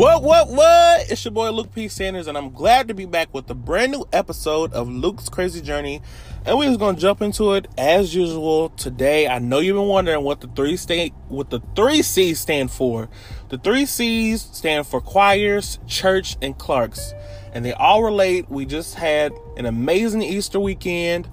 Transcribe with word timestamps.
What, 0.00 0.22
what, 0.22 0.48
what? 0.48 1.10
It's 1.10 1.22
your 1.26 1.32
boy 1.32 1.50
Luke 1.50 1.74
P. 1.74 1.86
Sanders, 1.86 2.26
and 2.26 2.38
I'm 2.38 2.52
glad 2.52 2.88
to 2.88 2.94
be 2.94 3.04
back 3.04 3.34
with 3.34 3.50
a 3.50 3.54
brand 3.54 3.92
new 3.92 4.08
episode 4.14 4.72
of 4.72 4.88
Luke's 4.88 5.28
Crazy 5.28 5.60
Journey. 5.60 6.00
And 6.46 6.56
we're 6.56 6.68
just 6.68 6.80
gonna 6.80 6.96
jump 6.96 7.20
into 7.20 7.52
it 7.52 7.68
as 7.76 8.14
usual 8.14 8.70
today. 8.70 9.28
I 9.28 9.40
know 9.40 9.58
you've 9.58 9.76
been 9.76 9.88
wondering 9.88 10.24
what 10.24 10.40
the 10.40 10.46
three 10.46 10.78
state 10.78 11.12
what 11.28 11.50
the 11.50 11.60
three 11.76 12.00
C's 12.00 12.40
stand 12.40 12.70
for. 12.70 13.10
The 13.50 13.58
three 13.58 13.84
C's 13.84 14.40
stand 14.40 14.86
for 14.86 15.02
choirs, 15.02 15.78
church, 15.86 16.38
and 16.40 16.56
Clarks. 16.56 17.12
And 17.52 17.62
they 17.62 17.74
all 17.74 18.02
relate. 18.02 18.50
We 18.50 18.64
just 18.64 18.94
had 18.94 19.32
an 19.58 19.66
amazing 19.66 20.22
Easter 20.22 20.58
weekend. 20.58 21.28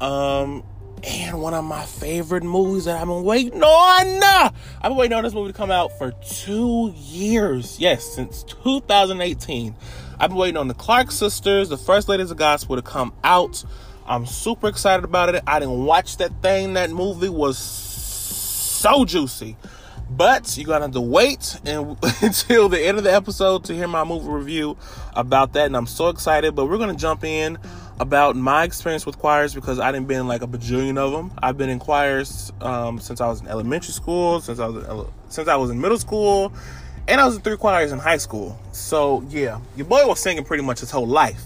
Um, 0.00 0.64
and 1.04 1.40
one 1.40 1.54
of 1.54 1.64
my 1.64 1.84
favorite 1.84 2.42
movies 2.42 2.84
that 2.84 3.00
I've 3.00 3.06
been 3.06 3.24
waiting 3.24 3.62
on. 3.62 4.52
I've 4.80 4.90
been 4.90 4.96
waiting 4.96 5.16
on 5.16 5.24
this 5.24 5.34
movie 5.34 5.52
to 5.52 5.56
come 5.56 5.70
out 5.70 5.96
for 5.98 6.12
two 6.22 6.92
years. 6.96 7.78
Yes, 7.78 8.04
since 8.04 8.42
2018. 8.44 9.74
I've 10.18 10.30
been 10.30 10.36
waiting 10.36 10.56
on 10.56 10.68
the 10.68 10.74
Clark 10.74 11.10
sisters, 11.10 11.68
the 11.68 11.78
First 11.78 12.08
Ladies 12.08 12.30
of 12.30 12.36
Gospel, 12.36 12.76
to 12.76 12.82
come 12.82 13.12
out. 13.24 13.64
I'm 14.06 14.26
super 14.26 14.68
excited 14.68 15.04
about 15.04 15.34
it. 15.34 15.42
I 15.46 15.60
didn't 15.60 15.84
watch 15.84 16.18
that 16.18 16.42
thing. 16.42 16.74
That 16.74 16.90
movie 16.90 17.28
was 17.28 17.56
so 17.56 19.04
juicy. 19.04 19.56
But 20.10 20.58
you're 20.58 20.66
gonna 20.66 20.86
have 20.86 20.92
to 20.94 21.00
wait 21.00 21.60
and, 21.64 21.96
until 22.22 22.68
the 22.68 22.80
end 22.80 22.98
of 22.98 23.04
the 23.04 23.14
episode 23.14 23.64
to 23.64 23.74
hear 23.74 23.86
my 23.86 24.02
movie 24.02 24.28
review 24.28 24.76
about 25.14 25.52
that. 25.52 25.66
And 25.66 25.76
I'm 25.76 25.86
so 25.86 26.08
excited. 26.08 26.54
But 26.56 26.66
we're 26.66 26.78
gonna 26.78 26.94
jump 26.94 27.22
in 27.22 27.58
about 28.00 28.34
my 28.34 28.64
experience 28.64 29.04
with 29.04 29.18
choirs 29.18 29.54
because 29.54 29.78
I 29.78 29.92
didn't 29.92 30.08
been 30.08 30.26
like 30.26 30.40
a 30.42 30.46
bajillion 30.46 30.96
of 30.96 31.12
them. 31.12 31.30
I've 31.42 31.58
been 31.58 31.68
in 31.68 31.78
choirs 31.78 32.50
um, 32.62 32.98
since 32.98 33.20
I 33.20 33.28
was 33.28 33.42
in 33.42 33.46
elementary 33.46 33.92
school, 33.92 34.40
since 34.40 34.58
I 34.58 34.66
was 34.68 34.84
in, 34.84 35.06
since 35.28 35.48
I 35.48 35.56
was 35.56 35.68
in 35.70 35.78
middle 35.78 35.98
school, 35.98 36.50
and 37.06 37.20
I 37.20 37.26
was 37.26 37.36
in 37.36 37.42
three 37.42 37.58
choirs 37.58 37.92
in 37.92 37.98
high 37.98 38.16
school. 38.16 38.58
So 38.72 39.22
yeah, 39.28 39.60
your 39.76 39.84
boy 39.84 40.06
was 40.06 40.18
singing 40.18 40.44
pretty 40.44 40.64
much 40.64 40.80
his 40.80 40.90
whole 40.90 41.06
life. 41.06 41.44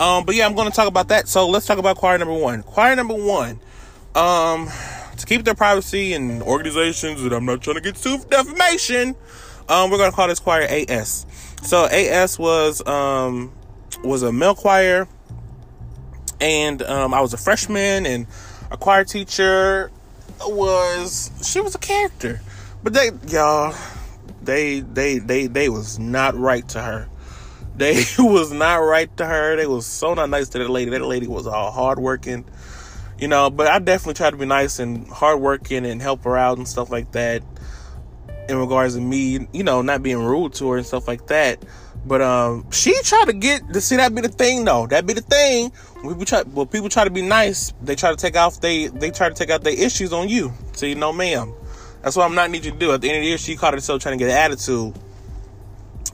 Um, 0.00 0.24
but 0.24 0.36
yeah, 0.36 0.46
I'm 0.46 0.54
going 0.54 0.70
to 0.70 0.74
talk 0.74 0.86
about 0.86 1.08
that. 1.08 1.26
So 1.26 1.48
let's 1.48 1.66
talk 1.66 1.78
about 1.78 1.96
choir 1.96 2.16
number 2.16 2.34
one. 2.34 2.62
Choir 2.62 2.94
number 2.94 3.14
one. 3.14 3.58
Um, 4.14 4.68
to 5.16 5.26
keep 5.26 5.44
their 5.44 5.56
privacy 5.56 6.12
and 6.12 6.40
organizations, 6.44 7.20
and 7.22 7.32
I'm 7.32 7.44
not 7.44 7.60
trying 7.60 7.74
to 7.74 7.82
get 7.82 7.96
sued 7.96 8.30
defamation. 8.30 9.16
Um, 9.68 9.90
we're 9.90 9.98
going 9.98 10.10
to 10.10 10.16
call 10.16 10.28
this 10.28 10.38
choir 10.38 10.62
AS. 10.62 11.26
So 11.62 11.86
AS 11.86 12.38
was 12.38 12.86
um 12.86 13.52
was 14.04 14.22
a 14.22 14.32
male 14.32 14.54
choir 14.54 15.08
and 16.40 16.82
um, 16.82 17.14
I 17.14 17.20
was 17.20 17.32
a 17.32 17.38
freshman, 17.38 18.06
and 18.06 18.26
a 18.70 18.76
choir 18.76 19.04
teacher 19.04 19.90
was 20.40 21.30
she 21.42 21.60
was 21.60 21.74
a 21.74 21.78
character, 21.78 22.40
but 22.82 22.92
they 22.92 23.10
y'all 23.28 23.74
they 24.42 24.80
they 24.80 25.18
they 25.18 25.46
they 25.46 25.68
was 25.68 25.98
not 25.98 26.34
right 26.36 26.66
to 26.68 26.80
her. 26.80 27.08
They 27.76 28.02
was 28.18 28.52
not 28.52 28.76
right 28.76 29.14
to 29.18 29.26
her. 29.26 29.56
They 29.56 29.66
was 29.66 29.86
so 29.86 30.14
not 30.14 30.30
nice 30.30 30.48
to 30.50 30.58
that 30.58 30.70
lady. 30.70 30.90
That 30.90 31.02
lady 31.02 31.26
was 31.26 31.46
all 31.46 31.70
hardworking, 31.70 32.44
you 33.18 33.28
know. 33.28 33.50
But 33.50 33.68
I 33.68 33.78
definitely 33.78 34.14
tried 34.14 34.30
to 34.30 34.36
be 34.36 34.46
nice 34.46 34.78
and 34.78 35.06
hardworking 35.08 35.86
and 35.86 36.02
help 36.02 36.24
her 36.24 36.36
out 36.36 36.58
and 36.58 36.66
stuff 36.66 36.90
like 36.90 37.12
that. 37.12 37.42
In 38.48 38.56
regards 38.56 38.94
to 38.94 39.00
me, 39.00 39.46
you 39.52 39.62
know, 39.62 39.82
not 39.82 40.02
being 40.02 40.24
rude 40.24 40.54
to 40.54 40.70
her 40.70 40.78
and 40.78 40.86
stuff 40.86 41.06
like 41.06 41.26
that. 41.26 41.62
But 42.06 42.22
um, 42.22 42.70
she 42.70 42.98
tried 43.02 43.26
to 43.26 43.34
get 43.34 43.74
to 43.74 43.80
see 43.80 43.96
that 43.96 44.14
be 44.14 44.22
the 44.22 44.28
thing 44.28 44.64
though. 44.64 44.86
That 44.86 45.06
be 45.06 45.12
the 45.12 45.20
thing. 45.20 45.70
People 46.02 46.24
try, 46.24 46.42
well, 46.42 46.66
people 46.66 46.88
try 46.88 47.04
to 47.04 47.10
be 47.10 47.22
nice. 47.22 47.72
They 47.82 47.96
try 47.96 48.10
to 48.10 48.16
take 48.16 48.36
off 48.36 48.60
they 48.60 48.86
they 48.86 49.10
try 49.10 49.28
to 49.28 49.34
take 49.34 49.50
out 49.50 49.64
their 49.64 49.78
issues 49.78 50.12
on 50.12 50.28
you. 50.28 50.52
See, 50.72 50.94
no, 50.94 51.12
ma'am. 51.12 51.52
That's 52.02 52.16
what 52.16 52.24
I'm 52.24 52.34
not 52.34 52.50
need 52.50 52.64
you 52.64 52.70
to 52.70 52.78
do. 52.78 52.92
At 52.92 53.00
the 53.00 53.08
end 53.08 53.18
of 53.18 53.22
the 53.22 53.28
year, 53.28 53.38
she 53.38 53.56
caught 53.56 53.74
herself 53.74 54.00
trying 54.00 54.16
to 54.16 54.24
get 54.24 54.30
an 54.30 54.36
attitude 54.36 54.94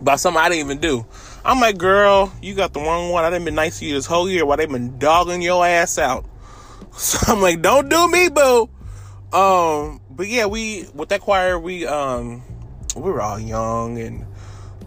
about 0.01 0.21
something 0.21 0.41
I 0.41 0.49
didn't 0.49 0.65
even 0.65 0.81
do. 0.81 1.05
I'm 1.45 1.61
like, 1.61 1.77
girl, 1.77 2.33
you 2.41 2.55
got 2.55 2.73
the 2.73 2.81
wrong 2.81 3.11
one. 3.11 3.25
I 3.25 3.31
didn't 3.31 3.45
been 3.45 3.55
nice 3.55 3.79
to 3.81 3.85
you 3.85 3.95
this 3.95 4.07
whole 4.07 4.29
year 4.29 4.47
while 4.47 4.57
they 4.57 4.65
been 4.65 4.99
dogging 4.99 5.43
your 5.43 5.67
ass 5.67 5.99
out. 5.99 6.25
So 6.97 7.33
I'm 7.33 7.43
like, 7.43 7.61
don't 7.61 7.89
do 7.89 8.09
me, 8.09 8.29
boo. 8.29 8.71
Um, 9.33 10.01
but 10.09 10.29
yeah, 10.29 10.47
we 10.47 10.87
with 10.95 11.09
that 11.09 11.23
choir, 11.23 11.59
we 11.59 11.85
um, 11.87 12.45
we 12.95 13.03
were 13.03 13.21
all 13.21 13.41
young 13.41 13.99
and 13.99 14.25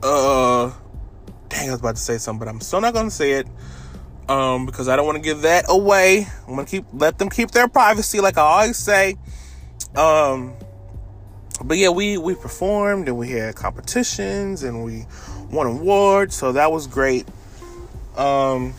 uh 0.02 0.72
dang, 1.50 1.68
I 1.68 1.72
was 1.72 1.82
about 1.82 1.96
to 1.98 2.02
say 2.02 2.18
something, 2.18 2.40
but 2.40 2.48
I'm 2.48 2.62
still 2.62 2.80
not 2.80 2.94
gonna 2.94 3.12
say 3.12 3.34
it. 3.34 3.48
Um, 4.30 4.66
because 4.66 4.90
I 4.90 4.96
don't 4.98 5.06
want 5.06 5.18
to 5.18 5.22
give 5.22 5.44
that 5.44 5.66
away. 5.70 6.28
I'm 6.48 6.56
gonna 6.56 6.66
keep 6.66 6.86
let 6.92 7.18
them 7.18 7.30
keep 7.30 7.52
their 7.52 7.68
privacy, 7.68 8.20
like 8.20 8.38
I 8.38 8.42
always 8.42 8.78
say. 8.78 9.16
Um, 9.96 10.54
but 11.64 11.78
yeah, 11.78 11.90
we 11.90 12.18
we 12.18 12.36
performed 12.36 13.08
and 13.08 13.18
we 13.18 13.30
had 13.30 13.56
competitions 13.56 14.64
and 14.64 14.84
we 14.84 15.06
won 15.50 15.68
awards, 15.68 16.36
so 16.36 16.52
that 16.52 16.72
was 16.72 16.88
great. 16.88 17.28
Um, 18.16 18.74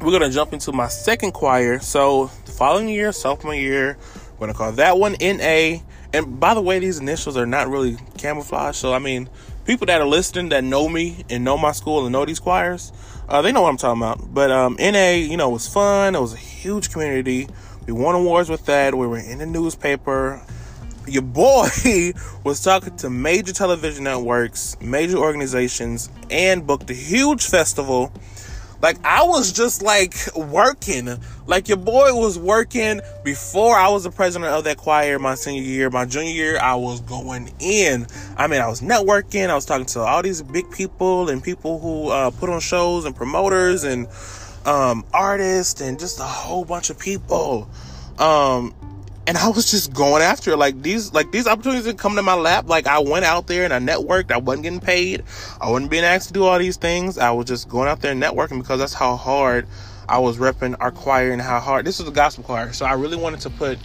we're 0.00 0.12
gonna 0.12 0.30
jump 0.30 0.52
into 0.52 0.72
my 0.72 0.88
second 0.88 1.32
choir. 1.32 1.78
So 1.80 2.30
the 2.46 2.52
following 2.52 2.88
year, 2.88 3.12
sophomore 3.12 3.54
year, 3.54 3.98
we're 4.34 4.46
gonna 4.46 4.54
call 4.54 4.72
that 4.72 4.98
one 4.98 5.16
NA. 5.20 5.80
And 6.12 6.40
by 6.40 6.54
the 6.54 6.62
way, 6.62 6.78
these 6.78 6.98
initials 6.98 7.36
are 7.36 7.46
not 7.46 7.68
really 7.68 7.98
camouflage. 8.16 8.76
So 8.76 8.92
I 8.92 8.98
mean, 8.98 9.28
people 9.64 9.86
that 9.86 10.00
are 10.00 10.06
listening 10.06 10.48
that 10.50 10.64
know 10.64 10.88
me 10.88 11.24
and 11.28 11.44
know 11.44 11.58
my 11.58 11.72
school 11.72 12.04
and 12.04 12.12
know 12.12 12.24
these 12.24 12.40
choirs, 12.40 12.92
uh, 13.28 13.42
they 13.42 13.52
know 13.52 13.62
what 13.62 13.70
I'm 13.70 13.76
talking 13.76 14.02
about. 14.02 14.32
But 14.32 14.50
um, 14.50 14.76
NA, 14.78 15.10
you 15.10 15.36
know, 15.36 15.50
was 15.50 15.68
fun. 15.68 16.14
It 16.14 16.20
was 16.20 16.34
a 16.34 16.38
huge 16.38 16.90
community. 16.90 17.48
We 17.86 17.92
won 17.92 18.14
awards 18.14 18.48
with 18.48 18.66
that. 18.66 18.94
We 18.94 19.06
were 19.06 19.18
in 19.18 19.38
the 19.38 19.46
newspaper. 19.46 20.42
Your 21.06 21.22
boy 21.22 21.68
was 22.44 22.62
talking 22.62 22.96
to 22.96 23.08
major 23.08 23.52
television 23.52 24.04
networks, 24.04 24.76
major 24.80 25.16
organizations, 25.16 26.10
and 26.30 26.66
booked 26.66 26.90
a 26.90 26.94
huge 26.94 27.46
festival 27.46 28.12
like 28.80 28.96
I 29.04 29.24
was 29.24 29.52
just 29.52 29.82
like 29.82 30.14
working. 30.36 31.08
Like 31.46 31.68
your 31.68 31.78
boy 31.78 32.12
was 32.14 32.38
working 32.38 33.00
before 33.24 33.76
I 33.76 33.88
was 33.88 34.04
the 34.04 34.10
president 34.10 34.52
of 34.52 34.64
that 34.64 34.76
choir 34.76 35.18
my 35.18 35.34
senior 35.34 35.62
year. 35.62 35.90
My 35.90 36.04
junior 36.04 36.30
year, 36.30 36.58
I 36.58 36.74
was 36.74 37.00
going 37.00 37.52
in. 37.58 38.06
I 38.36 38.46
mean, 38.46 38.60
I 38.60 38.68
was 38.68 38.80
networking. 38.80 39.50
I 39.50 39.54
was 39.54 39.64
talking 39.64 39.86
to 39.86 40.00
all 40.00 40.22
these 40.22 40.42
big 40.42 40.70
people 40.70 41.28
and 41.28 41.42
people 41.42 41.78
who 41.78 42.10
uh, 42.10 42.30
put 42.30 42.50
on 42.50 42.60
shows 42.60 43.04
and 43.04 43.16
promoters 43.16 43.84
and 43.84 44.06
um, 44.64 45.04
artists 45.12 45.80
and 45.80 45.98
just 45.98 46.20
a 46.20 46.24
whole 46.24 46.64
bunch 46.64 46.90
of 46.90 46.98
people. 46.98 47.68
Um, 48.18 48.74
and 49.28 49.36
I 49.36 49.48
was 49.48 49.70
just 49.70 49.92
going 49.92 50.22
after 50.22 50.52
it. 50.52 50.56
Like 50.56 50.80
these, 50.80 51.12
like 51.12 51.30
these 51.30 51.46
opportunities 51.46 51.84
didn't 51.84 51.98
come 51.98 52.16
to 52.16 52.22
my 52.22 52.34
lap. 52.34 52.66
Like 52.66 52.86
I 52.86 52.98
went 52.98 53.26
out 53.26 53.46
there 53.46 53.64
and 53.70 53.74
I 53.74 53.78
networked. 53.78 54.32
I 54.32 54.38
wasn't 54.38 54.62
getting 54.62 54.80
paid. 54.80 55.22
I 55.60 55.70
wasn't 55.70 55.90
being 55.90 56.02
asked 56.02 56.28
to 56.28 56.32
do 56.32 56.44
all 56.44 56.58
these 56.58 56.78
things. 56.78 57.18
I 57.18 57.30
was 57.32 57.44
just 57.44 57.68
going 57.68 57.88
out 57.88 58.00
there 58.00 58.10
and 58.12 58.22
networking 58.22 58.58
because 58.58 58.78
that's 58.78 58.94
how 58.94 59.16
hard 59.16 59.66
I 60.08 60.18
was 60.18 60.38
repping 60.38 60.76
our 60.80 60.90
choir 60.90 61.30
and 61.30 61.42
how 61.42 61.60
hard 61.60 61.84
this 61.84 61.98
was 61.98 62.08
a 62.08 62.12
gospel 62.12 62.42
choir. 62.42 62.72
So 62.72 62.86
I 62.86 62.94
really 62.94 63.18
wanted 63.18 63.40
to 63.40 63.50
put. 63.50 63.78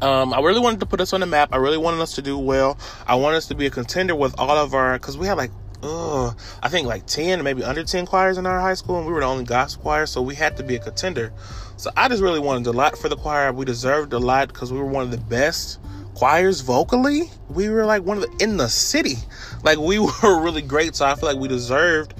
Um, 0.00 0.32
I 0.32 0.38
really 0.38 0.60
wanted 0.60 0.78
to 0.80 0.86
put 0.86 1.00
us 1.00 1.12
on 1.12 1.18
the 1.20 1.26
map. 1.26 1.48
I 1.52 1.56
really 1.56 1.78
wanted 1.78 2.00
us 2.00 2.14
to 2.14 2.22
do 2.22 2.38
well. 2.38 2.78
I 3.08 3.16
wanted 3.16 3.38
us 3.38 3.48
to 3.48 3.56
be 3.56 3.66
a 3.66 3.70
contender 3.70 4.14
with 4.14 4.38
all 4.38 4.56
of 4.56 4.74
our, 4.74 4.92
because 4.92 5.18
we 5.18 5.26
had 5.26 5.38
like 5.38 5.50
uh, 5.82 6.32
I 6.62 6.68
think 6.68 6.86
like 6.86 7.06
10, 7.06 7.42
maybe 7.42 7.64
under 7.64 7.82
10 7.82 8.06
choirs 8.06 8.38
in 8.38 8.46
our 8.46 8.60
high 8.60 8.74
school, 8.74 8.98
and 8.98 9.06
we 9.06 9.12
were 9.12 9.20
the 9.20 9.26
only 9.26 9.44
gospel 9.44 9.82
choir, 9.82 10.06
so 10.06 10.22
we 10.22 10.34
had 10.34 10.56
to 10.58 10.62
be 10.62 10.76
a 10.76 10.78
contender. 10.78 11.32
So 11.80 11.90
I 11.96 12.08
just 12.08 12.22
really 12.22 12.40
wanted 12.40 12.66
a 12.66 12.72
lot 12.72 12.98
for 12.98 13.08
the 13.08 13.16
choir. 13.16 13.54
We 13.54 13.64
deserved 13.64 14.12
a 14.12 14.18
lot 14.18 14.48
because 14.48 14.70
we 14.70 14.78
were 14.78 14.84
one 14.84 15.02
of 15.02 15.10
the 15.10 15.16
best 15.16 15.78
choirs 16.14 16.60
vocally. 16.60 17.30
We 17.48 17.70
were 17.70 17.86
like 17.86 18.02
one 18.02 18.18
of 18.18 18.22
the 18.22 18.44
in 18.44 18.58
the 18.58 18.68
city. 18.68 19.14
Like 19.62 19.78
we 19.78 19.98
were 20.22 20.42
really 20.42 20.60
great. 20.60 20.94
So 20.94 21.06
I 21.06 21.14
feel 21.14 21.26
like 21.26 21.38
we 21.38 21.48
deserved 21.48 22.12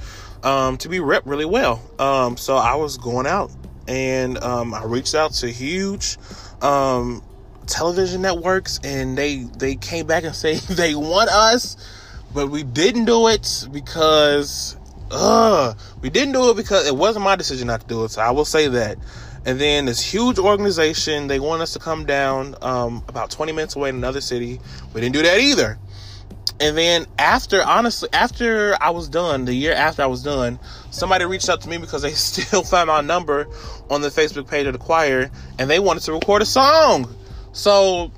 um, 0.42 0.78
to 0.78 0.88
be 0.88 0.98
rep 0.98 1.24
really 1.26 1.44
well. 1.44 1.78
Um, 1.98 2.38
so 2.38 2.56
I 2.56 2.76
was 2.76 2.96
going 2.96 3.26
out 3.26 3.50
and 3.86 4.42
um, 4.42 4.72
I 4.72 4.84
reached 4.84 5.14
out 5.14 5.34
to 5.34 5.48
huge 5.52 6.16
um, 6.62 7.22
television 7.66 8.22
networks 8.22 8.80
and 8.82 9.18
they 9.18 9.42
they 9.58 9.76
came 9.76 10.06
back 10.06 10.24
and 10.24 10.34
say 10.44 10.54
they 10.54 10.94
want 10.94 11.28
us, 11.28 11.76
but 12.32 12.46
we 12.46 12.62
didn't 12.62 13.04
do 13.04 13.28
it 13.28 13.68
because 13.70 14.78
uh 15.10 15.74
we 16.00 16.08
didn't 16.08 16.32
do 16.32 16.50
it 16.50 16.56
because 16.56 16.86
it 16.86 16.96
wasn't 16.96 17.24
my 17.24 17.36
decision 17.36 17.66
not 17.66 17.82
to 17.82 17.86
do 17.86 18.04
it. 18.04 18.10
So 18.10 18.22
I 18.22 18.30
will 18.30 18.46
say 18.46 18.68
that. 18.68 18.96
And 19.46 19.58
then 19.58 19.86
this 19.86 20.00
huge 20.00 20.38
organization, 20.38 21.26
they 21.26 21.40
want 21.40 21.62
us 21.62 21.72
to 21.72 21.78
come 21.78 22.04
down 22.04 22.56
um, 22.60 23.02
about 23.08 23.30
20 23.30 23.52
minutes 23.52 23.74
away 23.74 23.88
in 23.88 23.96
another 23.96 24.20
city. 24.20 24.60
We 24.92 25.00
didn't 25.00 25.14
do 25.14 25.22
that 25.22 25.40
either. 25.40 25.78
And 26.60 26.76
then 26.76 27.06
after, 27.18 27.62
honestly, 27.62 28.10
after 28.12 28.76
I 28.82 28.90
was 28.90 29.08
done, 29.08 29.46
the 29.46 29.54
year 29.54 29.72
after 29.72 30.02
I 30.02 30.06
was 30.06 30.22
done, 30.22 30.58
somebody 30.90 31.24
reached 31.24 31.48
out 31.48 31.62
to 31.62 31.68
me 31.70 31.78
because 31.78 32.02
they 32.02 32.10
still 32.12 32.62
found 32.62 32.88
my 32.88 33.00
number 33.00 33.48
on 33.88 34.02
the 34.02 34.08
Facebook 34.08 34.48
page 34.48 34.66
of 34.66 34.74
the 34.74 34.78
choir 34.78 35.30
and 35.58 35.70
they 35.70 35.78
wanted 35.78 36.02
to 36.02 36.12
record 36.12 36.42
a 36.42 36.46
song. 36.46 37.14
So 37.52 38.12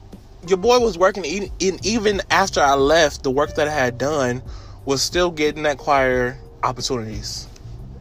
your 0.49 0.59
boy 0.59 0.81
was 0.81 0.99
working, 0.99 1.51
even 1.61 2.21
after 2.31 2.61
I 2.61 2.75
left, 2.75 3.23
the 3.23 3.31
work 3.31 3.55
that 3.55 3.69
I 3.69 3.73
had 3.73 3.97
done 3.97 4.43
was 4.85 5.03
still 5.03 5.31
getting 5.31 5.63
that 5.63 5.79
choir 5.79 6.37
opportunities 6.65 7.47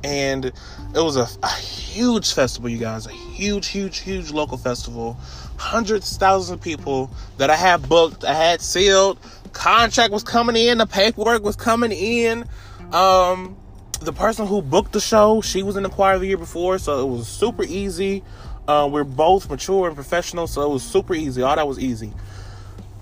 and 0.03 0.51
it 0.93 1.01
was 1.01 1.15
a, 1.15 1.27
a, 1.43 1.49
huge 1.49 2.33
festival 2.33 2.69
you 2.69 2.77
guys 2.77 3.05
a 3.05 3.11
huge 3.11 3.67
huge 3.67 3.99
huge 3.99 4.31
local 4.31 4.57
festival 4.57 5.17
hundreds 5.57 6.17
thousands 6.17 6.51
of 6.57 6.61
people 6.61 7.09
that 7.38 7.49
i 7.49 7.55
had 7.55 7.88
booked 7.88 8.23
i 8.23 8.33
had 8.33 8.61
sealed 8.61 9.17
contract 9.53 10.11
was 10.11 10.23
coming 10.23 10.55
in, 10.55 10.77
the 10.77 10.85
paperwork 10.85 11.43
was 11.43 11.55
coming 11.55 11.91
in. 11.91 12.45
Um, 12.91 13.57
the 14.01 14.13
person 14.13 14.47
who 14.47 14.61
booked 14.61 14.93
the 14.93 14.99
show, 14.99 15.41
she 15.41 15.63
was 15.63 15.75
in 15.75 15.83
the 15.83 15.89
choir 15.89 16.17
the 16.17 16.27
year 16.27 16.38
before, 16.38 16.77
so 16.77 17.01
it 17.01 17.11
was 17.11 17.27
super 17.27 17.63
easy. 17.63 18.23
Uh, 18.67 18.89
we're 18.91 19.03
both 19.03 19.49
mature 19.49 19.88
and 19.88 19.95
professional, 19.95 20.47
so 20.47 20.61
it 20.63 20.69
was 20.69 20.83
super 20.83 21.13
easy. 21.13 21.41
All 21.41 21.55
that 21.55 21.67
was 21.67 21.79
easy. 21.79 22.13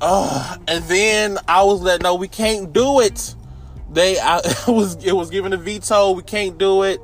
Uh, 0.02 0.58
and 0.68 0.84
then 0.86 1.38
I 1.48 1.64
was 1.64 1.82
let 1.82 2.02
know 2.02 2.16
we 2.16 2.28
can't 2.28 2.72
do 2.74 3.02
it. 3.02 3.36
They, 3.92 4.20
I 4.20 4.42
was, 4.68 5.04
it 5.04 5.14
was 5.14 5.30
given 5.30 5.54
a 5.54 5.58
veto. 5.58 6.12
We 6.12 6.24
can't 6.24 6.58
do 6.58 6.84
it. 6.84 7.02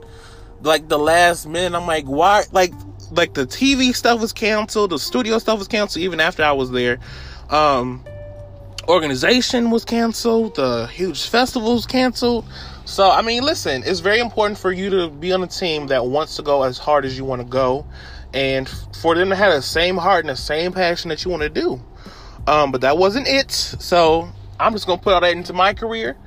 Like 0.66 0.90
the 0.90 0.98
last 0.98 1.48
minute, 1.48 1.78
I'm 1.78 1.86
like, 1.86 2.06
why? 2.06 2.44
Like, 2.52 2.74
like 3.12 3.36
the 3.36 3.46
TV 3.46 3.94
stuff 3.96 4.20
was 4.20 4.34
canceled, 4.34 4.90
the 4.90 4.98
studio 4.98 5.38
stuff 5.38 5.60
was 5.60 5.68
canceled. 5.68 6.04
Even 6.04 6.20
after 6.20 6.44
I 6.44 6.54
was 6.54 6.72
there, 6.72 6.98
um, 7.52 8.04
organization 8.88 9.70
was 9.70 9.86
canceled. 9.86 10.56
The 10.56 10.88
huge 10.88 11.30
festival 11.30 11.76
was 11.76 11.86
canceled. 11.86 12.46
So, 12.86 13.10
I 13.10 13.22
mean, 13.22 13.44
listen, 13.44 13.84
it's 13.86 14.00
very 14.00 14.20
important 14.20 14.58
for 14.58 14.72
you 14.72 14.90
to 14.90 15.10
be 15.10 15.32
on 15.34 15.44
a 15.44 15.48
team 15.48 15.86
that 15.88 16.04
wants 16.04 16.36
to 16.38 16.42
go 16.42 16.64
as 16.64 16.80
hard 16.80 17.06
as 17.06 17.16
you 17.16 17.26
want 17.26 17.44
to 17.44 17.48
go 17.48 17.86
and 18.34 18.68
for 19.02 19.14
them 19.14 19.30
to 19.30 19.36
have 19.36 19.54
the 19.54 19.62
same 19.62 19.98
heart 19.98 20.26
and 20.26 20.30
the 20.30 20.36
same 20.36 20.72
passion 20.72 21.10
that 21.10 21.24
you 21.24 21.30
want 21.30 21.44
to 21.44 21.50
do. 21.50 21.80
Um, 22.48 22.72
but 22.72 22.82
that 22.82 22.98
wasn't 22.98 23.28
it. 23.28 23.52
So, 23.52 24.30
I'm 24.60 24.74
just 24.74 24.88
to 24.88 24.98
put 24.98 25.14
all 25.14 25.22
that 25.22 25.32
into 25.32 25.54
my 25.54 25.76
career. 25.76 26.18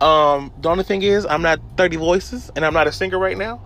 Um, 0.00 0.52
the 0.60 0.68
only 0.68 0.84
thing 0.84 1.02
is, 1.02 1.24
I'm 1.26 1.42
not 1.42 1.60
30 1.76 1.96
voices 1.96 2.50
and 2.54 2.64
I'm 2.64 2.74
not 2.74 2.86
a 2.86 2.92
singer 2.92 3.18
right 3.18 3.36
now. 3.36 3.60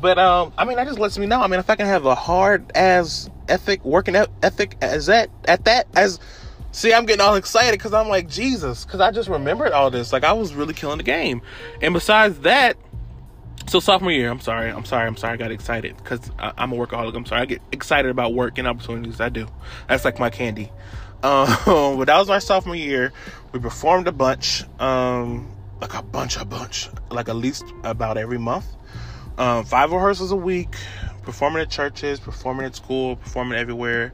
But, 0.00 0.18
um, 0.18 0.52
I 0.58 0.64
mean, 0.64 0.76
that 0.76 0.86
just 0.86 0.98
lets 0.98 1.16
me 1.16 1.26
know. 1.26 1.40
I 1.40 1.46
mean, 1.46 1.58
if 1.58 1.70
I 1.70 1.76
can 1.76 1.86
have 1.86 2.04
a 2.04 2.14
hard 2.14 2.70
as 2.74 3.30
ethic, 3.48 3.84
working 3.84 4.14
ethic 4.14 4.76
as 4.82 5.06
that, 5.06 5.30
at 5.46 5.64
that, 5.64 5.86
as 5.94 6.20
See, 6.76 6.92
I'm 6.92 7.06
getting 7.06 7.22
all 7.22 7.36
excited 7.36 7.72
because 7.78 7.94
I'm 7.94 8.08
like, 8.08 8.28
Jesus, 8.28 8.84
because 8.84 9.00
I 9.00 9.10
just 9.10 9.30
remembered 9.30 9.72
all 9.72 9.90
this. 9.90 10.12
Like, 10.12 10.24
I 10.24 10.34
was 10.34 10.52
really 10.52 10.74
killing 10.74 10.98
the 10.98 11.04
game. 11.04 11.40
And 11.80 11.94
besides 11.94 12.40
that, 12.40 12.76
so 13.66 13.80
sophomore 13.80 14.12
year, 14.12 14.30
I'm 14.30 14.40
sorry, 14.40 14.70
I'm 14.70 14.84
sorry, 14.84 15.06
I'm 15.06 15.16
sorry, 15.16 15.32
I 15.32 15.36
got 15.38 15.50
excited 15.50 15.96
because 15.96 16.30
I'm 16.38 16.74
a 16.74 16.76
workaholic. 16.76 17.16
I'm 17.16 17.24
sorry, 17.24 17.40
I 17.40 17.44
get 17.46 17.62
excited 17.72 18.10
about 18.10 18.34
work 18.34 18.58
and 18.58 18.68
opportunities. 18.68 19.22
I 19.22 19.30
do. 19.30 19.48
That's 19.88 20.04
like 20.04 20.18
my 20.18 20.28
candy. 20.28 20.70
Um, 21.22 21.96
but 21.96 22.04
that 22.04 22.18
was 22.18 22.28
my 22.28 22.38
sophomore 22.38 22.76
year. 22.76 23.10
We 23.50 23.58
performed 23.58 24.06
a 24.06 24.12
bunch, 24.12 24.62
um, 24.78 25.50
like 25.80 25.94
a 25.94 26.02
bunch, 26.02 26.36
a 26.36 26.44
bunch, 26.44 26.88
like 27.10 27.28
at 27.28 27.36
least 27.36 27.64
about 27.84 28.16
every 28.16 28.38
month. 28.38 28.66
Um, 29.38 29.64
five 29.64 29.92
rehearsals 29.92 30.32
a 30.32 30.36
week, 30.36 30.74
performing 31.22 31.60
at 31.62 31.70
churches, 31.70 32.18
performing 32.18 32.66
at 32.66 32.74
school, 32.74 33.16
performing 33.16 33.58
everywhere. 33.58 34.12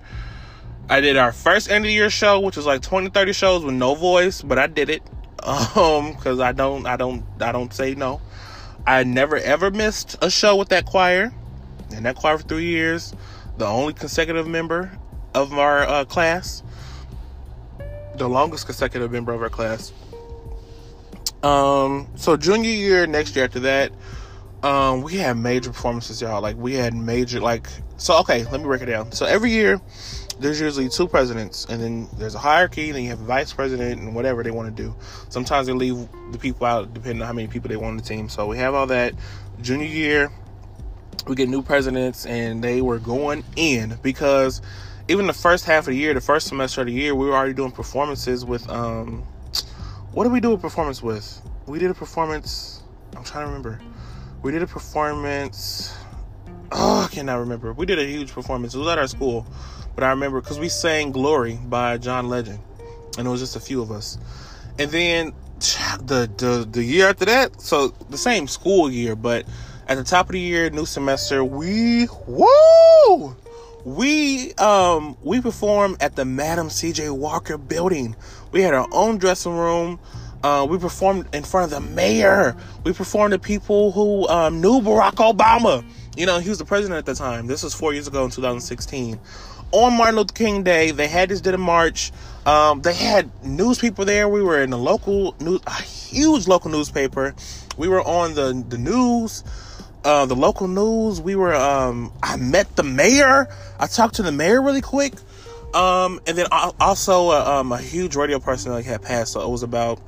I 0.91 1.01
did 1.01 1.17
our 1.17 1.33
first 1.33 1.71
end 1.71 1.85
of 1.85 1.89
the 1.89 1.93
year 1.93 2.11
show, 2.11 2.41
which 2.41 2.57
was 2.57 2.67
like 2.67 2.83
20, 2.83 3.11
30 3.11 3.33
shows 3.33 3.65
with 3.65 3.75
no 3.75 3.95
voice, 3.95 4.43
but 4.43 4.59
I 4.59 4.67
did 4.67 4.91
it. 4.91 5.03
Um, 5.45 6.15
cause 6.15 6.39
I 6.39 6.53
don't, 6.53 6.87
I 6.87 6.97
don't, 6.97 7.25
I 7.41 7.51
don't 7.51 7.75
say 7.75 7.97
no. 7.97 8.21
I 8.87 9.03
never 9.03 9.37
ever 9.39 9.73
missed 9.73 10.17
a 10.23 10.31
show 10.31 10.55
with 10.55 10.69
that 10.69 10.87
choir. 10.87 11.33
In 11.91 12.05
that 12.05 12.15
choir 12.15 12.39
for 12.39 12.45
three 12.45 12.67
years, 12.67 13.13
the 13.59 13.67
only 13.67 13.93
consecutive 13.93 14.47
member 14.47 14.97
of 15.35 15.53
our 15.53 15.83
uh, 15.83 16.05
class, 16.05 16.63
the 18.15 18.29
longest 18.29 18.67
consecutive 18.67 19.11
member 19.11 19.33
of 19.33 19.43
our 19.43 19.49
class. 19.49 19.93
Um, 21.43 22.09
so 22.15 22.37
junior 22.37 22.71
year, 22.71 23.07
next 23.07 23.35
year 23.35 23.45
after 23.45 23.61
that, 23.61 23.93
um, 24.63 25.03
we 25.03 25.15
had 25.15 25.37
major 25.37 25.71
performances, 25.71 26.21
y'all. 26.21 26.41
Like 26.41 26.57
we 26.57 26.75
had 26.75 26.95
major, 26.95 27.41
like, 27.41 27.67
so 27.97 28.19
okay, 28.21 28.45
let 28.45 28.61
me 28.61 28.65
break 28.65 28.83
it 28.83 28.87
down. 28.87 29.11
So 29.13 29.27
every 29.27 29.51
year, 29.51 29.81
there's 30.39 30.61
usually 30.61 30.89
two 30.89 31.09
presidents, 31.09 31.67
and 31.67 31.83
then 31.83 32.09
there's 32.19 32.35
a 32.35 32.39
hierarchy, 32.39 32.87
and 32.89 32.97
then 32.97 33.03
you 33.05 33.11
have 33.11 33.21
a 33.21 33.25
vice 33.25 33.53
president 33.53 34.01
and 34.01 34.15
whatever 34.15 34.43
they 34.43 34.51
want 34.51 34.75
to 34.75 34.83
do. 34.83 34.95
Sometimes 35.29 35.67
they 35.67 35.73
leave 35.73 36.09
the 36.31 36.39
people 36.39 36.67
out 36.67 36.93
depending 36.95 37.23
on 37.23 37.27
how 37.27 37.33
many 37.33 37.49
people 37.49 37.69
they 37.69 37.77
want 37.77 37.91
on 37.91 37.97
the 37.97 38.03
team. 38.03 38.29
So 38.29 38.47
we 38.47 38.57
have 38.59 38.75
all 38.75 38.87
that. 38.87 39.15
Junior 39.61 39.87
year, 39.87 40.33
we 41.27 41.35
get 41.35 41.49
new 41.49 41.63
presidents, 41.63 42.27
and 42.27 42.63
they 42.63 42.83
were 42.83 42.99
going 42.99 43.45
in 43.57 43.99
because 44.03 44.63
even 45.09 45.27
the 45.27 45.33
first 45.33 45.65
half 45.65 45.81
of 45.81 45.93
the 45.93 45.97
year, 45.97 46.15
the 46.15 46.21
first 46.21 46.47
semester 46.47 46.83
of 46.83 46.87
the 46.87 46.93
year, 46.93 47.15
we 47.15 47.27
were 47.27 47.35
already 47.35 47.55
doing 47.55 47.73
performances 47.73 48.45
with 48.45 48.69
um, 48.71 49.25
what 50.13 50.25
did 50.25 50.33
we 50.33 50.41
do 50.41 50.53
a 50.53 50.59
performance 50.59 51.03
with? 51.03 51.43
We 51.67 51.79
did 51.79 51.91
a 51.91 51.95
performance. 51.95 52.83
I'm 53.17 53.25
trying 53.25 53.45
to 53.45 53.49
remember. 53.49 53.81
We 54.43 54.53
did 54.53 54.63
a 54.63 54.67
performance. 54.67 55.95
Oh, 56.71 57.03
I 57.03 57.09
cannot 57.15 57.37
remember. 57.41 57.73
We 57.73 57.87
did 57.87 57.99
a 57.99 58.05
huge 58.05 58.33
performance. 58.33 58.75
It 58.75 58.79
was 58.79 58.89
at 58.89 58.99
our 58.99 59.07
school 59.07 59.47
but 59.95 60.05
I 60.05 60.11
remember 60.11 60.41
because 60.41 60.59
we 60.59 60.69
sang 60.69 61.13
Glory 61.13 61.59
by 61.65 61.99
John 61.99 62.29
Legend, 62.29 62.61
and 63.19 63.27
it 63.27 63.31
was 63.31 63.41
just 63.41 63.57
a 63.57 63.61
few 63.61 63.83
of 63.83 63.91
us. 63.91 64.19
And 64.79 64.91
then 64.91 65.33
the, 66.03 66.31
the 66.37 66.69
the 66.71 66.83
year 66.83 67.09
after 67.09 67.25
that, 67.27 67.61
so 67.61 67.89
the 68.11 68.19
same 68.19 68.49
school 68.49 68.91
year, 68.91 69.15
but 69.17 69.47
at 69.89 69.97
the 69.97 70.05
top 70.05 70.27
of 70.27 70.33
the 70.33 70.41
year, 70.41 70.71
new 70.71 70.87
semester, 70.87 71.45
we 71.45 72.09
woo! 72.27 73.37
We 73.85 74.55
um 74.55 75.17
we 75.23 75.41
performed 75.41 75.97
at 76.01 76.17
the 76.17 76.25
Madam 76.25 76.71
C.J. 76.71 77.11
Walker 77.11 77.59
building. 77.59 78.17
We 78.53 78.63
had 78.63 78.75
our 78.75 78.89
own 78.93 79.19
dressing 79.19 79.57
room. 79.57 79.99
Uh, 80.43 80.67
we 80.69 80.79
performed 80.79 81.35
in 81.35 81.43
front 81.43 81.73
of 81.73 81.83
the 81.83 81.89
mayor. 81.95 82.57
We 82.85 82.93
performed 82.93 83.33
to 83.33 83.39
people 83.39 83.93
who 83.93 84.29
um, 84.29 84.61
knew 84.61 84.81
Barack 84.81 85.15
Obama. 85.15 85.85
You 86.17 86.27
know, 86.27 86.39
he 86.39 86.49
was 86.49 86.59
the 86.59 86.65
president 86.65 86.99
at 86.99 87.07
the 87.07 87.15
time. 87.15 87.47
This 87.47 87.63
was 87.63 87.75
four 87.75 87.93
years 87.93 88.07
ago 88.07 88.25
in 88.25 88.31
2016 88.31 89.19
on 89.73 89.97
Martin 89.97 90.17
Luther 90.17 90.35
King 90.35 90.63
Day, 90.63 90.91
they 90.91 91.09
had 91.09 91.31
this 91.31 91.41
a 91.41 91.59
march. 91.59 92.13
Um, 92.47 92.83
they 92.83 92.95
had 92.95 93.31
news 93.45 93.79
people 93.79 94.05
there. 94.05 94.29
We 94.29 94.43
were 94.43 94.63
in 94.63 94.71
the 94.71 94.79
local 94.79 95.35
news, 95.41 95.61
a 95.67 95.83
huge 95.83 96.47
local 96.47 96.71
newspaper. 96.71 97.35
We 97.77 97.89
were 97.89 98.03
on 98.03 98.35
the 98.35 98.65
the 98.69 98.79
news, 98.79 99.43
uh, 100.05 100.27
the 100.27 100.37
local 100.37 100.69
news. 100.69 101.21
We 101.21 101.35
were. 101.35 101.55
Um, 101.55 102.13
I 102.23 102.37
met 102.37 102.77
the 102.77 102.83
mayor. 102.83 103.49
I 103.81 103.87
talked 103.87 104.17
to 104.17 104.23
the 104.23 104.33
mayor 104.33 104.63
really 104.63 104.83
quick. 104.83 105.15
Um, 105.75 106.21
and 106.27 106.37
then 106.37 106.47
also 106.51 107.31
uh, 107.31 107.61
um, 107.61 107.73
a 107.73 107.79
huge 107.79 108.15
radio 108.15 108.39
personality 108.39 108.89
had 108.89 109.03
passed, 109.03 109.33
so 109.33 109.41
it 109.41 109.49
was 109.49 109.63
about 109.63 110.01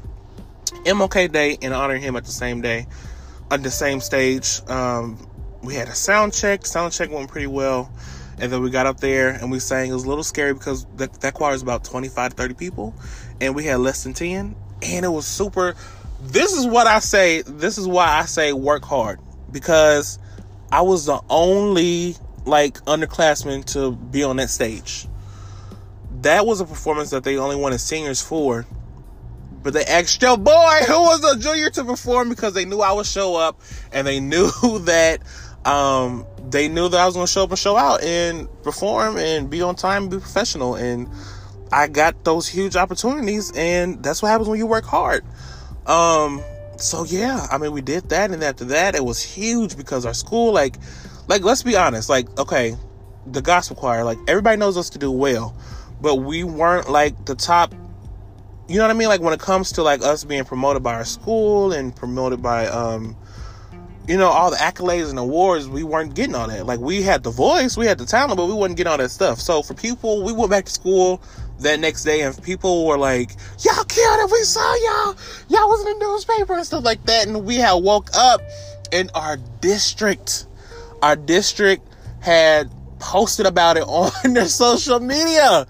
MLK 0.85 1.33
Day 1.33 1.57
and 1.63 1.73
honoring 1.73 2.03
him 2.03 2.17
at 2.17 2.25
the 2.25 2.31
same 2.31 2.61
day, 2.61 2.87
on 3.51 3.63
the 3.63 3.71
same 3.71 4.01
stage. 4.01 4.61
Um, 4.69 5.27
we 5.63 5.75
had 5.75 5.89
a 5.89 5.95
sound 5.95 6.35
check. 6.35 6.67
Sound 6.67 6.93
check 6.93 7.11
went 7.11 7.31
pretty 7.31 7.47
well. 7.47 7.91
And 8.39 8.53
then 8.53 8.63
we 8.63 8.71
got 8.71 8.87
up 8.87 9.01
there 9.01 9.31
and 9.31 9.51
we 9.51 9.59
sang. 9.59 9.91
It 9.91 9.95
was 9.95 10.05
a 10.05 10.09
little 10.09 10.25
scary 10.25 10.53
because 10.53 10.87
that, 10.97 11.21
that 11.21 11.35
choir 11.35 11.55
is 11.55 11.63
about 11.63 11.85
25 11.85 12.31
to 12.31 12.37
30 12.37 12.55
people. 12.55 12.95
And 13.41 13.55
we 13.55 13.65
had 13.65 13.77
less 13.77 14.05
than 14.05 14.13
10. 14.13 14.55
And 14.83 15.05
it 15.05 15.09
was 15.09 15.27
super. 15.27 15.75
This 16.21 16.53
is 16.53 16.67
what 16.67 16.87
I 16.87 16.99
say. 16.99 17.43
This 17.43 17.79
is 17.79 17.87
why 17.87 18.07
I 18.07 18.25
say 18.25 18.53
work 18.53 18.85
hard. 18.85 19.21
Because 19.51 20.19
I 20.71 20.83
was 20.83 21.07
the 21.07 21.21
only 21.31 22.17
like 22.45 22.75
underclassman 22.85 23.65
to 23.73 23.93
be 23.93 24.25
on 24.25 24.37
that 24.37 24.51
stage. 24.51 25.07
That 26.25 26.47
was 26.47 26.61
a 26.61 26.65
performance 26.65 27.11
that 27.11 27.25
they 27.25 27.37
only 27.39 27.57
wanted 27.57 27.79
seniors 27.79 28.21
for. 28.21 28.67
But 29.63 29.73
they 29.73 29.85
asked 29.85 30.21
your 30.21 30.37
boy 30.37 30.81
who 30.87 31.01
was 31.01 31.25
a 31.25 31.39
junior 31.39 31.71
to 31.71 31.85
perform 31.85 32.29
because 32.29 32.53
they 32.53 32.67
knew 32.67 32.81
I 32.81 32.93
would 32.93 33.07
show 33.07 33.37
up 33.37 33.61
and 33.93 34.07
they 34.07 34.21
knew 34.33 34.51
that 34.81 35.21
um, 35.65 36.27
they 36.51 36.69
knew 36.69 36.89
that 36.89 37.01
I 37.01 37.07
was 37.07 37.15
going 37.15 37.27
to 37.27 37.33
show 37.33 37.45
up 37.45 37.51
and 37.51 37.59
show 37.59 37.77
out 37.77 38.03
and 38.03 38.49
perform 38.63 39.17
and 39.17 39.49
be 39.49 39.63
on 39.63 39.77
time 39.77 40.03
and 40.03 40.11
be 40.11 40.19
professional. 40.19 40.75
And 40.75 41.09
I 41.73 41.89
got 41.89 42.25
those 42.25 42.47
huge 42.47 42.77
opportunities, 42.77 43.51
and 43.57 44.03
that's 44.03 44.23
what 44.23 44.29
happens 44.29 44.49
when 44.49 44.59
you 44.59 44.67
work 44.67 44.85
hard. 44.85 45.25
Um, 45.87 46.43
so 46.77 47.05
yeah, 47.05 47.47
I 47.51 47.59
mean, 47.59 47.73
we 47.73 47.81
did 47.81 48.11
that, 48.11 48.31
and 48.31 48.45
after 48.45 48.67
that, 48.67 48.95
it 48.95 49.05
was 49.05 49.23
huge 49.23 49.77
because 49.77 50.07
our 50.07 50.15
school, 50.15 50.53
like, 50.53 50.77
like 51.27 51.43
let's 51.43 51.63
be 51.63 51.77
honest, 51.77 52.09
like, 52.09 52.39
okay, 52.39 52.77
the 53.27 53.43
gospel 53.43 53.77
choir, 53.77 54.05
like 54.05 54.19
everybody 54.29 54.57
knows 54.57 54.77
us 54.77 54.91
to 54.91 54.99
do 54.99 55.11
well, 55.11 55.57
but 56.05 56.17
we 56.17 56.45
weren't 56.45 56.91
like 56.91 57.25
the 57.25 57.35
top. 57.35 57.75
You 58.69 58.77
know 58.77 58.83
what 58.83 58.91
I 58.91 58.95
mean? 58.95 59.09
Like 59.09 59.23
when 59.23 59.33
it 59.33 59.41
comes 59.41 59.73
to 59.73 59.83
like 59.83 60.03
us 60.03 60.23
being 60.23 60.45
promoted 60.45 60.83
by 60.83 60.93
our 60.95 61.05
school 61.07 61.73
and 61.73 61.97
promoted 61.97 62.43
by 62.43 62.67
um 62.67 63.17
you 64.07 64.19
know, 64.19 64.29
all 64.29 64.51
the 64.51 64.59
accolades 64.59 65.09
and 65.09 65.19
awards, 65.19 65.67
we 65.67 65.83
weren't 65.83 66.15
getting 66.15 66.35
all 66.35 66.47
that. 66.47 66.67
Like 66.67 66.79
we 66.79 67.01
had 67.01 67.23
the 67.23 67.31
voice, 67.31 67.79
we 67.79 67.87
had 67.87 67.97
the 67.97 68.05
talent, 68.05 68.37
but 68.37 68.45
we 68.45 68.53
wasn't 68.53 68.77
getting 68.77 68.91
all 68.91 68.99
that 68.99 69.09
stuff. 69.09 69.41
So 69.41 69.63
for 69.63 69.73
people, 69.73 70.23
we 70.23 70.31
went 70.35 70.51
back 70.51 70.67
to 70.67 70.71
school 70.71 71.23
that 71.61 71.81
next 71.81 72.05
day 72.05 72.21
and 72.21 72.43
people 72.43 72.87
were 72.87 72.99
like, 72.99 73.31
Y'all 73.65 73.85
killed 73.85 74.21
it, 74.21 74.31
we 74.31 74.43
saw 74.43 74.75
y'all, 74.75 75.17
y'all 75.49 75.69
was 75.71 75.87
in 75.87 75.99
the 75.99 76.05
newspaper 76.05 76.53
and 76.53 76.67
stuff 76.67 76.85
like 76.85 77.03
that. 77.07 77.27
And 77.27 77.47
we 77.47 77.57
had 77.57 77.83
woke 77.83 78.11
up 78.15 78.43
in 78.93 79.09
our 79.15 79.39
district. 79.63 80.49
Our 81.01 81.17
district 81.17 81.89
had 82.21 82.71
posted 82.99 83.47
about 83.47 83.79
it 83.79 83.83
on 83.89 84.35
their 84.35 84.49
social 84.49 85.01
media. 85.01 85.67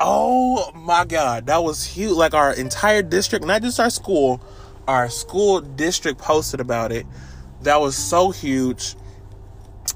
Oh 0.00 0.72
my 0.74 1.04
god, 1.04 1.46
that 1.46 1.62
was 1.62 1.84
huge. 1.84 2.12
Like 2.12 2.34
our 2.34 2.52
entire 2.52 3.02
district, 3.02 3.44
not 3.44 3.62
just 3.62 3.78
our 3.80 3.90
school, 3.90 4.42
our 4.88 5.08
school 5.08 5.60
district 5.60 6.18
posted 6.18 6.60
about 6.60 6.92
it 6.92 7.06
that 7.64 7.80
was 7.80 7.96
so 7.96 8.30
huge. 8.30 8.94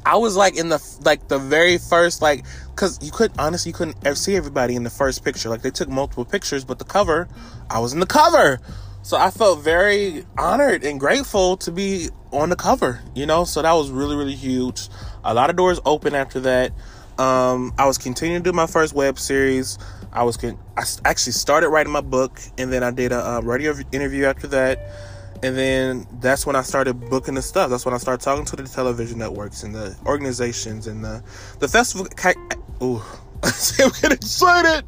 I 0.05 0.17
was 0.17 0.37
like 0.37 0.57
in 0.57 0.69
the 0.69 0.83
like 1.05 1.29
the 1.29 1.39
very 1.39 1.79
first 1.79 2.21
like 2.21 2.45
because 2.71 2.99
you 3.03 3.11
could 3.11 3.33
honestly 3.39 3.71
you 3.71 3.75
couldn't 3.75 4.17
see 4.17 4.37
everybody 4.37 4.75
in 4.75 4.83
the 4.83 4.91
first 4.91 5.25
picture. 5.25 5.49
Like 5.49 5.63
they 5.63 5.71
took 5.71 5.89
multiple 5.89 6.25
pictures, 6.25 6.65
but 6.65 6.79
the 6.79 6.85
cover, 6.85 7.29
I 7.71 7.79
was 7.79 7.93
in 7.93 8.01
the 8.01 8.07
cover. 8.07 8.61
So 9.03 9.17
I 9.17 9.31
felt 9.31 9.61
very 9.61 10.27
honored 10.37 10.85
and 10.85 11.01
grateful 11.01 11.57
to 11.59 11.71
be 11.71 12.09
on 12.31 12.51
the 12.51 12.57
cover, 12.57 13.01
you 13.15 13.25
know? 13.25 13.45
So 13.45 13.63
that 13.63 13.73
was 13.73 13.91
really, 13.91 14.17
really 14.17 14.35
huge. 14.35 14.89
A 15.25 15.33
lot 15.33 15.49
of 15.49 15.57
doors 15.57 15.81
open 15.87 16.15
after 16.15 16.41
that. 16.41 16.73
Um, 17.19 17.75
I 17.79 17.87
was 17.87 17.99
continuing 17.99 18.43
to 18.43 18.51
do 18.51 18.55
my 18.55 18.67
first 18.67 18.95
web 18.95 19.19
series. 19.19 19.79
I 20.13 20.23
was 20.23 20.37
con- 20.37 20.59
I 20.77 20.85
actually 21.05 21.33
started 21.33 21.69
writing 21.69 21.93
my 21.93 22.01
book, 22.01 22.41
and 22.57 22.73
then 22.73 22.83
I 22.83 22.91
did 22.91 23.13
a 23.13 23.19
uh, 23.19 23.41
radio 23.41 23.75
interview 23.93 24.25
after 24.25 24.47
that, 24.49 24.79
and 25.43 25.57
then 25.57 26.07
that's 26.21 26.47
when 26.47 26.57
I 26.57 26.63
started 26.63 26.95
booking 27.11 27.35
the 27.35 27.43
stuff. 27.43 27.71
That's 27.71 27.85
when 27.85 27.95
I 27.95 27.99
started 27.99 28.25
talking 28.25 28.45
to 28.47 28.57
the 28.57 28.63
television 28.65 29.19
networks 29.19 29.65
and 29.65 29.75
the 29.75 29.97
organizations 30.07 30.87
and 30.87 31.05
the 31.05 31.23
the 31.59 31.69
festival. 31.69 32.07
Ooh, 32.83 33.03
I'm 33.43 33.91
getting 34.01 34.13
excited. 34.13 34.85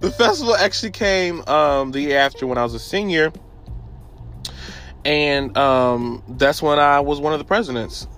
The 0.00 0.10
festival 0.10 0.56
actually 0.56 0.92
came 0.92 1.42
um, 1.42 1.92
the 1.92 2.00
year 2.00 2.18
after 2.18 2.46
when 2.46 2.56
I 2.56 2.62
was 2.62 2.74
a 2.74 2.78
senior, 2.78 3.30
and 5.04 5.56
um, 5.56 6.22
that's 6.28 6.62
when 6.62 6.78
I 6.78 7.00
was 7.00 7.20
one 7.20 7.34
of 7.34 7.38
the 7.38 7.44
presidents. 7.44 8.08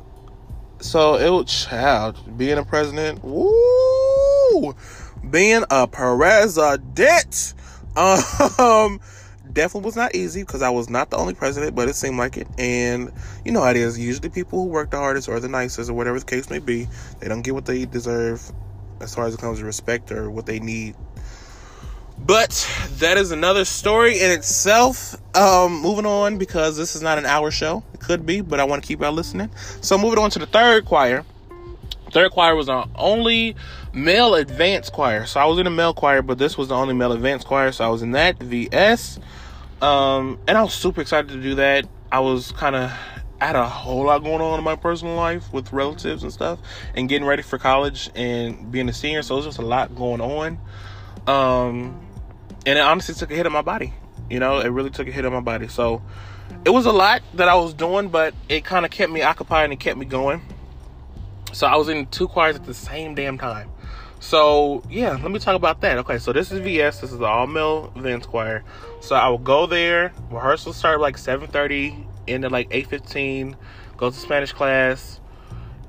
So 0.80 1.16
it 1.16 1.30
was 1.30 1.66
child 1.66 2.37
being 2.37 2.59
a 2.59 2.64
president. 2.64 3.25
Woo! 3.25 4.75
Being 5.30 5.64
a 5.71 5.87
president. 5.87 7.54
Um 7.97 9.00
definitely 9.56 9.87
was 9.87 9.97
not 9.97 10.14
easy 10.14 10.42
because 10.42 10.62
I 10.62 10.71
was 10.71 10.88
not 10.88 11.11
the 11.11 11.16
only 11.16 11.35
president, 11.35 11.75
but 11.75 11.88
it 11.88 11.95
seemed 11.95 12.18
like 12.18 12.37
it. 12.37 12.47
And 12.59 13.11
you 13.45 13.52
know 13.52 13.62
how 13.62 13.71
it 13.71 13.76
is. 13.76 13.99
Usually, 13.99 14.28
people 14.28 14.62
who 14.62 14.66
work 14.68 14.90
the 14.90 14.99
hardest 14.99 15.28
or 15.28 15.40
the 15.40 15.49
nicest 15.49 15.90
or 15.90 15.95
whatever 15.95 16.18
the 16.18 16.25
case 16.25 16.50
may 16.50 16.59
be, 16.59 16.87
they 17.21 17.28
don't 17.28 17.42
get 17.42 17.54
what 17.54 17.64
they 17.64 17.87
deserve 17.87 18.52
as 19.00 19.14
far 19.14 19.26
as 19.26 19.35
it 19.35 19.40
comes 19.40 19.59
to 19.59 19.64
respect 19.64 20.12
or 20.12 20.30
what 20.30 20.47
they 20.47 20.61
need. 20.61 20.95
But 22.19 22.69
that 22.99 23.19
is 23.19 23.31
another 23.31 23.65
story 23.65 24.21
in 24.21 24.31
itself. 24.31 25.15
Um, 25.37 25.81
moving 25.81 26.07
on 26.07 26.39
because 26.39 26.77
this 26.77 26.97
is 26.97 27.03
not 27.03 27.19
an 27.19 27.27
hour 27.27 27.51
show. 27.51 27.85
It 27.95 28.01
could 28.01 28.27
be, 28.27 28.41
but 28.41 28.59
I 28.59 28.65
want 28.65 28.83
to 28.83 28.89
keep 28.89 29.01
y'all 29.01 29.13
listening. 29.13 29.51
So 29.81 29.97
moving 29.97 30.19
on 30.19 30.31
to 30.31 30.39
the 30.39 30.47
third 30.47 30.87
choir. 30.87 31.25
Third 32.11 32.33
choir 32.33 32.57
was 32.57 32.69
our 32.69 32.89
only 32.95 33.55
male 33.93 34.35
advanced 34.35 34.93
choir. 34.93 35.27
So 35.27 35.41
I 35.41 35.45
was 35.45 35.59
in 35.59 35.67
a 35.67 35.71
male 35.71 35.95
choir, 35.95 36.23
but 36.23 36.39
this 36.39 36.57
was 36.57 36.69
the 36.69 36.75
only 36.75 36.95
male 36.95 37.13
advanced 37.13 37.47
choir. 37.47 37.73
So 37.73 37.85
I 37.85 37.89
was 37.89 38.03
in 38.03 38.13
that 38.13 38.43
VS. 38.43 39.19
Um, 39.83 40.39
and 40.49 40.57
I 40.57 40.63
was 40.63 40.73
super 40.73 41.01
excited 41.01 41.29
to 41.29 41.41
do 41.41 41.57
that. 41.57 41.87
I 42.11 42.21
was 42.21 42.53
kind 42.53 42.75
of 42.75 42.91
had 43.41 43.57
a 43.57 43.69
whole 43.69 44.05
lot 44.07 44.25
going 44.25 44.41
on 44.41 44.59
in 44.59 44.65
my 44.65 44.77
personal 44.77 45.15
life 45.15 45.53
with 45.53 45.73
relatives 45.73 46.23
and 46.23 46.33
stuff, 46.33 46.59
and 46.95 47.09
getting 47.09 47.27
ready 47.27 47.43
for 47.43 47.59
college 47.59 48.11
and 48.15 48.73
being 48.73 48.89
a 48.89 48.93
senior. 48.93 49.23
So 49.23 49.35
it 49.35 49.39
was 49.39 49.47
just 49.47 49.59
a 49.59 49.63
lot 49.63 49.95
going 49.95 50.21
on. 50.21 50.59
Um, 51.27 52.06
and 52.67 52.79
it 52.79 52.83
honestly 52.83 53.15
took 53.15 53.31
a 53.31 53.35
hit 53.35 53.47
on 53.47 53.53
my 53.53 53.63
body. 53.63 53.95
You 54.29 54.41
know, 54.41 54.59
it 54.59 54.69
really 54.69 54.91
took 54.91 55.07
a 55.07 55.13
hit 55.13 55.25
on 55.25 55.33
my 55.33 55.41
body. 55.41 55.69
So 55.69 56.03
it 56.65 56.71
was 56.71 56.85
a 56.85 56.93
lot 56.93 57.23
that 57.35 57.49
I 57.49 57.55
was 57.55 57.73
doing, 57.73 58.09
but 58.09 58.35
it 58.49 58.65
kind 58.65 58.85
of 58.85 58.91
kept 58.91 59.11
me 59.11 59.23
occupied 59.23 59.71
and 59.71 59.79
kept 59.79 59.97
me 59.97 60.05
going. 60.05 60.43
So 61.53 61.67
I 61.67 61.77
was 61.77 61.89
in 61.89 62.07
two 62.07 62.27
choirs 62.27 62.57
at 62.57 62.67
the 62.67 62.75
same 62.75 63.15
damn 63.15 63.39
time. 63.39 63.71
So 64.19 64.83
yeah, 64.91 65.13
let 65.13 65.31
me 65.31 65.39
talk 65.39 65.55
about 65.55 65.81
that. 65.83 65.99
Okay, 65.99 66.19
so 66.19 66.33
this 66.33 66.51
is 66.51 66.59
VS. 66.59 67.01
This 67.01 67.13
is 67.13 67.19
the 67.19 67.27
all 67.27 67.47
male 67.47 67.93
Vance 67.97 68.27
choir. 68.27 68.65
So 69.01 69.15
I 69.15 69.29
will 69.29 69.39
go 69.39 69.67
there. 69.67 70.13
Rehearsal 70.31 70.73
start 70.73 71.01
like 71.01 71.17
7:30, 71.17 72.05
end 72.27 72.45
at 72.45 72.51
like 72.51 72.69
8:15. 72.71 73.55
Go 73.97 74.11
to 74.11 74.17
Spanish 74.17 74.53
class, 74.53 75.21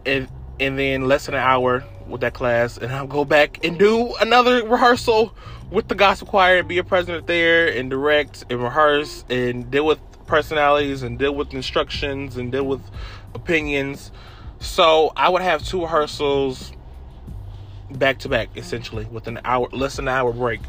and 0.05 0.27
and 0.59 0.77
then 0.77 1.07
less 1.07 1.25
than 1.25 1.35
an 1.35 1.41
hour 1.41 1.83
with 2.07 2.21
that 2.21 2.33
class, 2.33 2.77
and 2.77 2.91
I'll 2.91 3.07
go 3.07 3.25
back 3.25 3.63
and 3.63 3.77
do 3.77 4.15
another 4.15 4.65
rehearsal 4.65 5.35
with 5.71 5.87
the 5.87 5.95
gospel 5.95 6.27
choir 6.27 6.59
and 6.59 6.67
be 6.67 6.77
a 6.77 6.83
president 6.83 7.27
there 7.27 7.67
and 7.67 7.89
direct 7.89 8.45
and 8.49 8.61
rehearse 8.61 9.25
and 9.29 9.69
deal 9.69 9.85
with 9.85 9.99
personalities 10.25 11.03
and 11.03 11.17
deal 11.19 11.33
with 11.33 11.53
instructions 11.53 12.37
and 12.37 12.51
deal 12.51 12.65
with 12.65 12.81
opinions. 13.33 14.11
So 14.59 15.11
I 15.15 15.29
would 15.29 15.41
have 15.41 15.63
two 15.63 15.81
rehearsals 15.81 16.71
back 17.91 18.19
to 18.19 18.29
back, 18.29 18.49
essentially, 18.55 19.05
with 19.05 19.27
an 19.27 19.39
hour, 19.45 19.69
less 19.71 19.97
than 19.97 20.07
an 20.07 20.13
hour 20.13 20.33
break. 20.33 20.61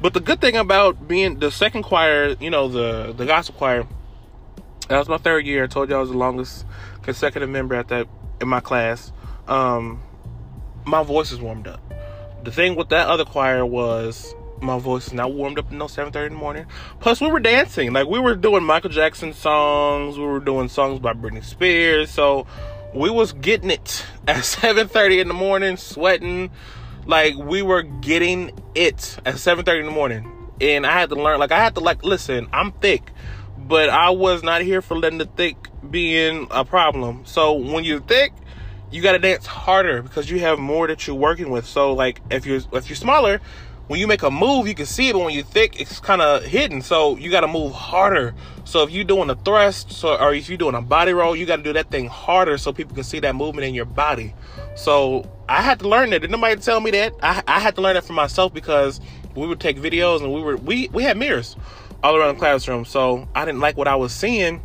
But 0.00 0.14
the 0.14 0.20
good 0.20 0.40
thing 0.40 0.56
about 0.56 1.06
being 1.06 1.38
the 1.38 1.50
second 1.50 1.82
choir, 1.82 2.34
you 2.40 2.50
know, 2.50 2.68
the 2.68 3.12
the 3.12 3.26
gospel 3.26 3.54
choir, 3.56 3.86
that 4.88 4.98
was 4.98 5.08
my 5.08 5.18
third 5.18 5.46
year. 5.46 5.64
I 5.64 5.66
told 5.66 5.90
you 5.90 5.96
I 5.96 5.98
was 6.00 6.10
the 6.10 6.16
longest 6.16 6.64
consecutive 7.02 7.48
member 7.48 7.74
at 7.74 7.88
that 7.88 8.08
in 8.40 8.48
my 8.48 8.60
class. 8.60 9.12
Um, 9.46 10.02
my 10.84 11.02
voice 11.02 11.32
is 11.32 11.40
warmed 11.40 11.66
up. 11.66 11.80
The 12.44 12.50
thing 12.50 12.74
with 12.76 12.88
that 12.88 13.08
other 13.08 13.24
choir 13.24 13.66
was 13.66 14.34
my 14.60 14.78
voice 14.78 15.08
is 15.08 15.12
not 15.12 15.32
warmed 15.32 15.58
up 15.58 15.70
until 15.70 15.88
7.30 15.88 16.26
in 16.26 16.32
the 16.32 16.38
morning. 16.38 16.66
Plus, 17.00 17.20
we 17.20 17.28
were 17.28 17.40
dancing. 17.40 17.92
Like, 17.92 18.08
we 18.08 18.18
were 18.18 18.34
doing 18.34 18.62
Michael 18.62 18.90
Jackson 18.90 19.32
songs. 19.32 20.18
We 20.18 20.24
were 20.24 20.40
doing 20.40 20.68
songs 20.68 21.00
by 21.00 21.14
Britney 21.14 21.44
Spears. 21.44 22.10
So, 22.10 22.46
we 22.94 23.10
was 23.10 23.32
getting 23.32 23.70
it 23.70 24.04
at 24.28 24.36
7.30 24.36 25.20
in 25.20 25.28
the 25.28 25.34
morning 25.34 25.76
sweating 25.76 26.50
like 27.06 27.34
we 27.36 27.62
were 27.62 27.82
getting 27.82 28.50
it 28.74 29.18
at 29.24 29.34
7.30 29.34 29.80
in 29.80 29.86
the 29.86 29.92
morning 29.92 30.30
and 30.60 30.86
i 30.86 30.92
had 30.92 31.08
to 31.08 31.14
learn 31.14 31.38
like 31.38 31.52
i 31.52 31.58
had 31.58 31.74
to 31.74 31.80
like 31.80 32.04
listen 32.04 32.46
i'm 32.52 32.72
thick 32.72 33.10
but 33.56 33.88
i 33.88 34.10
was 34.10 34.42
not 34.42 34.62
here 34.62 34.82
for 34.82 34.96
letting 34.96 35.18
the 35.18 35.24
thick 35.24 35.56
being 35.90 36.46
a 36.50 36.64
problem 36.64 37.24
so 37.24 37.52
when 37.54 37.84
you're 37.84 38.00
thick 38.00 38.32
you 38.90 39.02
got 39.02 39.12
to 39.12 39.18
dance 39.18 39.46
harder 39.46 40.02
because 40.02 40.30
you 40.30 40.40
have 40.40 40.58
more 40.58 40.86
that 40.86 41.06
you're 41.06 41.16
working 41.16 41.50
with 41.50 41.66
so 41.66 41.92
like 41.92 42.20
if 42.30 42.46
you're 42.46 42.60
if 42.72 42.88
you're 42.88 42.96
smaller 42.96 43.40
when 43.90 43.98
you 43.98 44.06
make 44.06 44.22
a 44.22 44.30
move, 44.30 44.68
you 44.68 44.74
can 44.76 44.86
see 44.86 45.08
it, 45.08 45.14
but 45.14 45.18
when 45.18 45.34
you 45.34 45.42
thick, 45.42 45.80
it's 45.80 45.98
kind 45.98 46.22
of 46.22 46.44
hidden. 46.44 46.80
So 46.80 47.16
you 47.16 47.28
got 47.28 47.40
to 47.40 47.48
move 47.48 47.72
harder. 47.72 48.36
So 48.62 48.84
if 48.84 48.92
you're 48.92 49.02
doing 49.02 49.28
a 49.30 49.34
thrust, 49.34 49.90
so 49.90 50.16
or 50.16 50.32
if 50.32 50.48
you're 50.48 50.56
doing 50.56 50.76
a 50.76 50.80
body 50.80 51.12
roll, 51.12 51.34
you 51.34 51.44
got 51.44 51.56
to 51.56 51.64
do 51.64 51.72
that 51.72 51.90
thing 51.90 52.06
harder 52.06 52.56
so 52.56 52.72
people 52.72 52.94
can 52.94 53.02
see 53.02 53.18
that 53.18 53.34
movement 53.34 53.66
in 53.66 53.74
your 53.74 53.86
body. 53.86 54.32
So 54.76 55.28
I 55.48 55.60
had 55.60 55.80
to 55.80 55.88
learn 55.88 56.10
that. 56.10 56.20
Did 56.20 56.30
nobody 56.30 56.60
tell 56.60 56.78
me 56.78 56.92
that? 56.92 57.14
I, 57.20 57.42
I 57.48 57.58
had 57.58 57.74
to 57.74 57.80
learn 57.80 57.94
that 57.94 58.04
for 58.04 58.12
myself 58.12 58.54
because 58.54 59.00
we 59.34 59.48
would 59.48 59.58
take 59.58 59.76
videos 59.76 60.22
and 60.22 60.32
we 60.32 60.40
were 60.40 60.56
we 60.56 60.88
we 60.92 61.02
had 61.02 61.16
mirrors 61.16 61.56
all 62.04 62.14
around 62.14 62.36
the 62.36 62.38
classroom. 62.38 62.84
So 62.84 63.28
I 63.34 63.44
didn't 63.44 63.60
like 63.60 63.76
what 63.76 63.88
I 63.88 63.96
was 63.96 64.12
seeing 64.12 64.62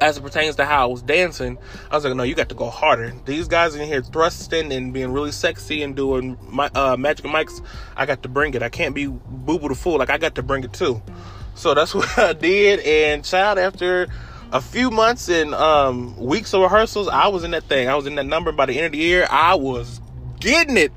as 0.00 0.16
it 0.16 0.22
pertains 0.22 0.56
to 0.56 0.64
how 0.64 0.82
I 0.82 0.86
was 0.86 1.02
dancing, 1.02 1.58
I 1.90 1.96
was 1.96 2.04
like, 2.04 2.14
no, 2.14 2.22
you 2.22 2.34
got 2.34 2.48
to 2.48 2.54
go 2.54 2.70
harder. 2.70 3.12
These 3.24 3.48
guys 3.48 3.74
in 3.74 3.86
here 3.86 4.02
thrusting 4.02 4.72
and 4.72 4.92
being 4.92 5.12
really 5.12 5.32
sexy 5.32 5.82
and 5.82 5.94
doing 5.94 6.38
my 6.48 6.70
uh, 6.74 6.96
Magic 6.96 7.26
Mikes. 7.26 7.60
I 7.96 8.06
got 8.06 8.22
to 8.22 8.28
bring 8.28 8.54
it. 8.54 8.62
I 8.62 8.68
can't 8.68 8.94
be 8.94 9.06
boo 9.06 9.58
boo 9.58 9.68
the 9.68 9.74
fool. 9.74 9.98
Like 9.98 10.10
I 10.10 10.18
got 10.18 10.34
to 10.36 10.42
bring 10.42 10.64
it 10.64 10.72
too. 10.72 11.02
So 11.54 11.74
that's 11.74 11.94
what 11.96 12.18
I 12.18 12.32
did. 12.32 12.80
And 12.80 13.24
child, 13.24 13.58
after 13.58 14.08
a 14.52 14.60
few 14.60 14.90
months 14.90 15.28
and 15.28 15.54
um, 15.54 16.16
weeks 16.16 16.54
of 16.54 16.62
rehearsals, 16.62 17.08
I 17.08 17.28
was 17.28 17.44
in 17.44 17.50
that 17.52 17.64
thing. 17.64 17.88
I 17.88 17.94
was 17.94 18.06
in 18.06 18.14
that 18.16 18.26
number. 18.26 18.52
By 18.52 18.66
the 18.66 18.76
end 18.76 18.86
of 18.86 18.92
the 18.92 18.98
year, 18.98 19.26
I 19.30 19.54
was 19.54 20.00
getting 20.40 20.76
it. 20.76 20.92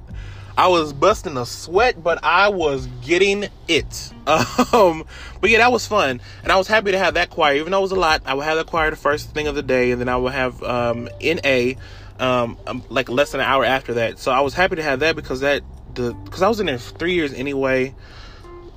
I 0.55 0.67
was 0.67 0.93
busting 0.93 1.35
a 1.35 1.45
sweat, 1.45 2.03
but 2.03 2.23
I 2.23 2.49
was 2.49 2.87
getting 3.01 3.47
it. 3.67 4.11
Um, 4.73 5.05
but 5.39 5.49
yeah, 5.49 5.59
that 5.59 5.71
was 5.71 5.85
fun, 5.85 6.19
and 6.41 6.51
I 6.51 6.55
was 6.55 6.67
happy 6.67 6.91
to 6.91 6.97
have 6.97 7.13
that 7.15 7.29
choir. 7.29 7.55
Even 7.55 7.71
though 7.71 7.79
it 7.79 7.81
was 7.81 7.91
a 7.91 7.95
lot, 7.95 8.23
I 8.25 8.33
would 8.33 8.45
have 8.45 8.57
the 8.57 8.63
choir 8.63 8.89
the 8.89 8.95
first 8.95 9.29
thing 9.31 9.47
of 9.47 9.53
the 9.53 9.61
day, 9.61 9.91
and 9.91 10.01
then 10.01 10.09
I 10.09 10.17
would 10.17 10.33
have 10.33 10.63
um, 10.63 11.09
NA, 11.21 11.73
um, 12.19 12.57
um, 12.65 12.81
like 12.89 13.09
less 13.09 13.33
than 13.33 13.41
an 13.41 13.45
hour 13.45 13.63
after 13.63 13.95
that. 13.95 14.17
So 14.17 14.31
I 14.31 14.39
was 14.41 14.55
happy 14.55 14.77
to 14.77 14.83
have 14.83 15.01
that 15.01 15.15
because 15.15 15.41
that 15.41 15.61
the 15.93 16.13
because 16.25 16.41
I 16.41 16.47
was 16.47 16.59
in 16.59 16.65
there 16.65 16.79
for 16.79 16.97
three 16.97 17.13
years 17.13 17.33
anyway. 17.33 17.93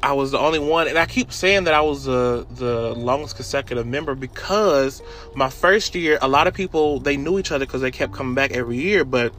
I 0.03 0.13
was 0.13 0.31
the 0.31 0.39
only 0.39 0.59
one, 0.59 0.89
and 0.89 0.99
I 0.99 1.07
keep 1.07 1.33
saying 1.33 1.65
that 1.65 1.75
I 1.75 1.81
was 1.81 2.05
the 2.05 2.47
the 2.51 2.95
longest 2.95 3.37
consecutive 3.37 3.87
member 3.87 4.15
because 4.15 5.03
my 5.35 5.49
first 5.49 5.95
year, 5.95 6.19
a 6.21 6.29
lot 6.29 6.47
of 6.47 6.55
people 6.55 7.01
they 7.01 7.17
knew 7.17 7.39
each 7.39 7.51
other 7.51 7.65
because 7.65 7.81
they 7.81 7.91
kept 7.91 8.13
coming 8.13 8.35
back 8.35 8.53
every 8.53 8.77
year, 8.77 9.05
but 9.05 9.35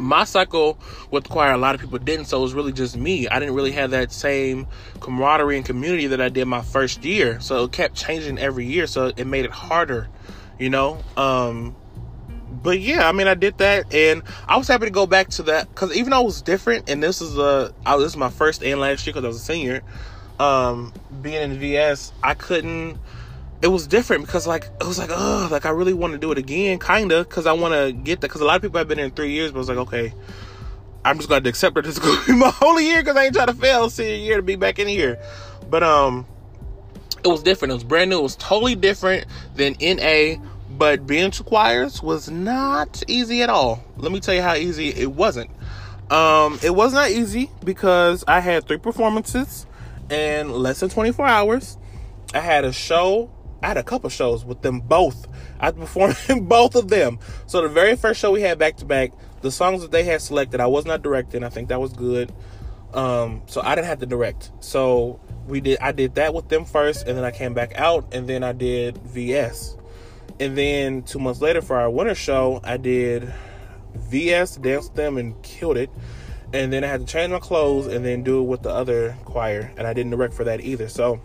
my 0.00 0.24
cycle 0.24 0.78
with 1.10 1.24
the 1.24 1.30
choir 1.30 1.52
a 1.52 1.58
lot 1.58 1.74
of 1.74 1.80
people 1.80 1.98
didn't 1.98 2.26
so 2.26 2.38
it 2.38 2.42
was 2.42 2.54
really 2.54 2.72
just 2.72 2.96
me. 2.96 3.28
I 3.28 3.38
didn't 3.38 3.54
really 3.54 3.72
have 3.72 3.90
that 3.90 4.12
same 4.12 4.66
camaraderie 5.00 5.56
and 5.56 5.66
community 5.66 6.06
that 6.08 6.20
i 6.20 6.28
did 6.28 6.46
my 6.46 6.62
first 6.62 7.04
year. 7.04 7.40
So 7.40 7.64
it 7.64 7.72
kept 7.72 7.94
changing 7.94 8.38
every 8.38 8.66
year 8.66 8.86
so 8.86 9.12
it 9.16 9.26
made 9.26 9.44
it 9.44 9.50
harder 9.50 10.08
you 10.58 10.70
know? 10.70 10.98
Um 11.16 11.76
but 12.50 12.80
yeah 12.80 13.08
i 13.08 13.12
mean 13.12 13.28
i 13.28 13.34
did 13.34 13.56
that 13.58 13.92
and 13.92 14.22
i 14.48 14.56
was 14.56 14.66
happy 14.66 14.86
to 14.86 14.90
go 14.90 15.06
back 15.06 15.28
to 15.28 15.42
that 15.44 15.68
because 15.68 15.94
even 15.94 16.10
though 16.10 16.22
it 16.22 16.24
was 16.24 16.42
different 16.42 16.88
and 16.88 17.02
this 17.02 17.20
is 17.20 17.36
a 17.38 17.72
I, 17.84 17.96
this 17.98 18.08
is 18.12 18.16
my 18.16 18.30
first 18.30 18.62
and 18.62 18.80
last 18.80 19.06
year 19.06 19.12
because 19.12 19.24
i 19.24 19.28
was 19.28 19.36
a 19.36 19.40
senior 19.40 19.82
um 20.40 20.92
being 21.20 21.52
in 21.52 21.58
vs 21.58 22.12
i 22.22 22.34
couldn't 22.34 22.98
it 23.60 23.68
was 23.68 23.86
different 23.86 24.24
because 24.26 24.46
like 24.46 24.64
it 24.80 24.86
was 24.86 24.98
like 24.98 25.10
oh 25.12 25.48
like 25.50 25.66
I 25.66 25.70
really 25.70 25.94
want 25.94 26.12
to 26.12 26.18
do 26.18 26.30
it 26.32 26.38
again 26.38 26.78
kinda 26.78 27.24
because 27.24 27.46
I 27.46 27.52
want 27.52 27.74
to 27.74 27.92
get 27.92 28.20
that 28.20 28.28
because 28.28 28.40
a 28.40 28.44
lot 28.44 28.56
of 28.56 28.62
people 28.62 28.78
have 28.78 28.88
been 28.88 28.98
in 28.98 29.10
three 29.10 29.32
years 29.32 29.50
but 29.50 29.58
I 29.58 29.60
was 29.60 29.68
like 29.68 29.78
okay 29.78 30.14
I'm 31.04 31.16
just 31.16 31.28
going 31.28 31.42
to 31.42 31.48
accept 31.48 31.74
that 31.74 31.84
this 31.84 31.96
is 31.96 32.02
to 32.26 32.26
be 32.26 32.38
my 32.38 32.52
only 32.62 32.86
year 32.86 33.02
because 33.02 33.16
I 33.16 33.24
ain't 33.24 33.34
trying 33.34 33.48
to 33.48 33.54
fail 33.54 33.90
senior 33.90 34.14
year 34.14 34.36
to 34.36 34.42
be 34.42 34.56
back 34.56 34.78
in 34.78 34.88
here 34.88 35.18
but 35.68 35.82
um 35.82 36.26
it 37.24 37.28
was 37.28 37.42
different 37.42 37.72
it 37.72 37.74
was 37.74 37.84
brand 37.84 38.10
new 38.10 38.18
it 38.18 38.22
was 38.22 38.36
totally 38.36 38.74
different 38.74 39.26
than 39.56 39.74
NA 39.80 40.36
But 40.78 41.06
being 41.08 41.32
two 41.32 41.42
choirs 41.42 42.02
was 42.02 42.30
not 42.30 43.02
easy 43.08 43.42
at 43.42 43.50
all. 43.50 43.82
Let 43.96 44.12
me 44.12 44.20
tell 44.20 44.34
you 44.34 44.42
how 44.42 44.54
easy 44.54 44.90
it 44.90 45.10
wasn't. 45.10 45.50
Um, 46.08 46.58
it 46.62 46.70
was 46.70 46.92
not 46.92 47.10
easy 47.10 47.50
because 47.64 48.22
I 48.28 48.38
had 48.38 48.68
three 48.68 48.78
performances 48.78 49.66
in 50.08 50.50
less 50.50 50.80
than 50.80 50.88
24 50.88 51.26
hours. 51.26 51.76
I 52.32 52.40
had 52.40 52.64
a 52.64 52.72
show. 52.72 53.30
I 53.62 53.68
had 53.68 53.76
a 53.76 53.82
couple 53.82 54.10
shows 54.10 54.44
with 54.44 54.62
them 54.62 54.80
both. 54.80 55.26
I 55.58 55.70
performed 55.70 56.16
in 56.28 56.46
both 56.46 56.74
of 56.74 56.88
them. 56.88 57.18
So 57.46 57.62
the 57.62 57.68
very 57.68 57.96
first 57.96 58.20
show 58.20 58.30
we 58.30 58.42
had 58.42 58.58
back 58.58 58.76
to 58.78 58.84
back, 58.84 59.12
the 59.40 59.50
songs 59.50 59.82
that 59.82 59.90
they 59.90 60.04
had 60.04 60.20
selected, 60.20 60.60
I 60.60 60.66
was 60.66 60.84
not 60.84 61.02
directing. 61.02 61.44
I 61.44 61.48
think 61.48 61.68
that 61.68 61.80
was 61.80 61.92
good. 61.92 62.32
Um, 62.94 63.42
so 63.46 63.60
I 63.60 63.74
didn't 63.74 63.88
have 63.88 63.98
to 64.00 64.06
direct. 64.06 64.50
So 64.60 65.20
we 65.46 65.60
did. 65.60 65.78
I 65.80 65.92
did 65.92 66.14
that 66.14 66.34
with 66.34 66.48
them 66.48 66.64
first, 66.64 67.06
and 67.06 67.16
then 67.16 67.24
I 67.24 67.30
came 67.30 67.54
back 67.54 67.72
out, 67.74 68.12
and 68.12 68.28
then 68.28 68.42
I 68.42 68.52
did 68.52 68.98
VS. 68.98 69.76
And 70.40 70.56
then 70.56 71.02
two 71.02 71.18
months 71.18 71.40
later 71.40 71.60
for 71.60 71.76
our 71.76 71.90
winter 71.90 72.14
show, 72.14 72.60
I 72.64 72.76
did 72.76 73.32
VS, 73.94 74.56
danced 74.56 74.94
them, 74.94 75.18
and 75.18 75.40
killed 75.42 75.76
it. 75.76 75.90
And 76.52 76.72
then 76.72 76.82
I 76.82 76.86
had 76.86 77.00
to 77.00 77.06
change 77.06 77.30
my 77.30 77.40
clothes 77.40 77.88
and 77.88 78.04
then 78.04 78.22
do 78.22 78.40
it 78.40 78.44
with 78.44 78.62
the 78.62 78.70
other 78.70 79.16
choir, 79.24 79.70
and 79.76 79.86
I 79.86 79.92
didn't 79.92 80.12
direct 80.12 80.32
for 80.32 80.44
that 80.44 80.62
either. 80.62 80.88
So 80.88 81.20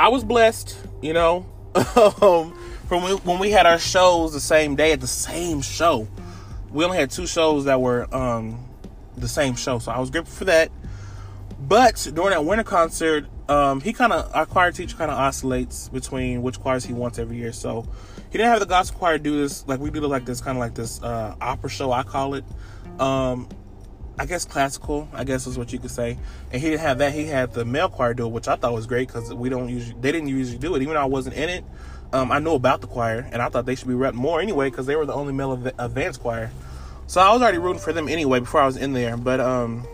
I 0.00 0.08
was 0.08 0.24
blessed, 0.24 0.78
you 1.02 1.12
know, 1.12 1.44
um, 1.74 2.58
from 2.88 3.02
when 3.02 3.38
we 3.38 3.50
had 3.50 3.66
our 3.66 3.78
shows 3.78 4.32
the 4.32 4.40
same 4.40 4.74
day 4.74 4.92
at 4.92 5.00
the 5.02 5.06
same 5.06 5.60
show. 5.60 6.08
We 6.70 6.86
only 6.86 6.96
had 6.96 7.10
two 7.10 7.26
shows 7.26 7.66
that 7.66 7.82
were 7.82 8.12
um, 8.14 8.66
the 9.18 9.28
same 9.28 9.56
show, 9.56 9.78
so 9.78 9.92
I 9.92 10.00
was 10.00 10.08
grateful 10.08 10.34
for 10.34 10.46
that. 10.46 10.70
But 11.60 12.10
during 12.14 12.30
that 12.30 12.46
winter 12.46 12.64
concert, 12.64 13.26
um, 13.50 13.82
he 13.82 13.92
kind 13.92 14.14
of 14.14 14.34
our 14.34 14.46
choir 14.46 14.72
teacher 14.72 14.96
kind 14.96 15.10
of 15.10 15.18
oscillates 15.18 15.90
between 15.90 16.40
which 16.40 16.58
choirs 16.60 16.86
he 16.86 16.94
wants 16.94 17.18
every 17.18 17.36
year. 17.36 17.52
So 17.52 17.86
he 18.30 18.38
didn't 18.38 18.52
have 18.52 18.60
the 18.60 18.66
gospel 18.66 19.00
choir 19.00 19.18
do 19.18 19.38
this 19.42 19.68
like 19.68 19.80
we 19.80 19.90
do 19.90 20.00
like 20.00 20.24
this 20.24 20.40
kind 20.40 20.56
of 20.56 20.60
like 20.60 20.74
this 20.74 21.02
uh, 21.02 21.36
opera 21.42 21.68
show 21.68 21.92
I 21.92 22.04
call 22.04 22.32
it. 22.32 22.44
Um, 22.98 23.50
I 24.20 24.26
guess 24.26 24.44
classical, 24.44 25.08
I 25.14 25.24
guess 25.24 25.46
is 25.46 25.56
what 25.56 25.72
you 25.72 25.78
could 25.78 25.90
say. 25.90 26.18
And 26.52 26.60
he 26.60 26.68
didn't 26.68 26.82
have 26.82 26.98
that. 26.98 27.14
He 27.14 27.24
had 27.24 27.54
the 27.54 27.64
male 27.64 27.88
choir 27.88 28.12
do 28.12 28.26
it, 28.26 28.32
which 28.32 28.48
I 28.48 28.56
thought 28.56 28.74
was 28.74 28.86
great 28.86 29.08
because 29.08 29.32
we 29.32 29.48
don't 29.48 29.70
usually 29.70 29.98
they 29.98 30.12
didn't 30.12 30.28
usually 30.28 30.58
do 30.58 30.74
it. 30.74 30.82
Even 30.82 30.92
though 30.92 31.00
I 31.00 31.06
wasn't 31.06 31.36
in 31.36 31.48
it, 31.48 31.64
um, 32.12 32.30
I 32.30 32.38
knew 32.38 32.52
about 32.52 32.82
the 32.82 32.86
choir 32.86 33.26
and 33.32 33.40
I 33.40 33.48
thought 33.48 33.64
they 33.64 33.74
should 33.74 33.88
be 33.88 33.94
rep 33.94 34.12
more 34.12 34.42
anyway 34.42 34.68
because 34.68 34.84
they 34.84 34.94
were 34.94 35.06
the 35.06 35.14
only 35.14 35.32
male 35.32 35.54
advanced 35.78 36.20
choir. 36.20 36.50
So 37.06 37.22
I 37.22 37.32
was 37.32 37.40
already 37.40 37.56
rooting 37.56 37.80
for 37.80 37.94
them 37.94 38.08
anyway 38.08 38.40
before 38.40 38.60
I 38.60 38.66
was 38.66 38.76
in 38.76 38.92
there. 38.92 39.16
But 39.16 39.40
um, 39.40 39.86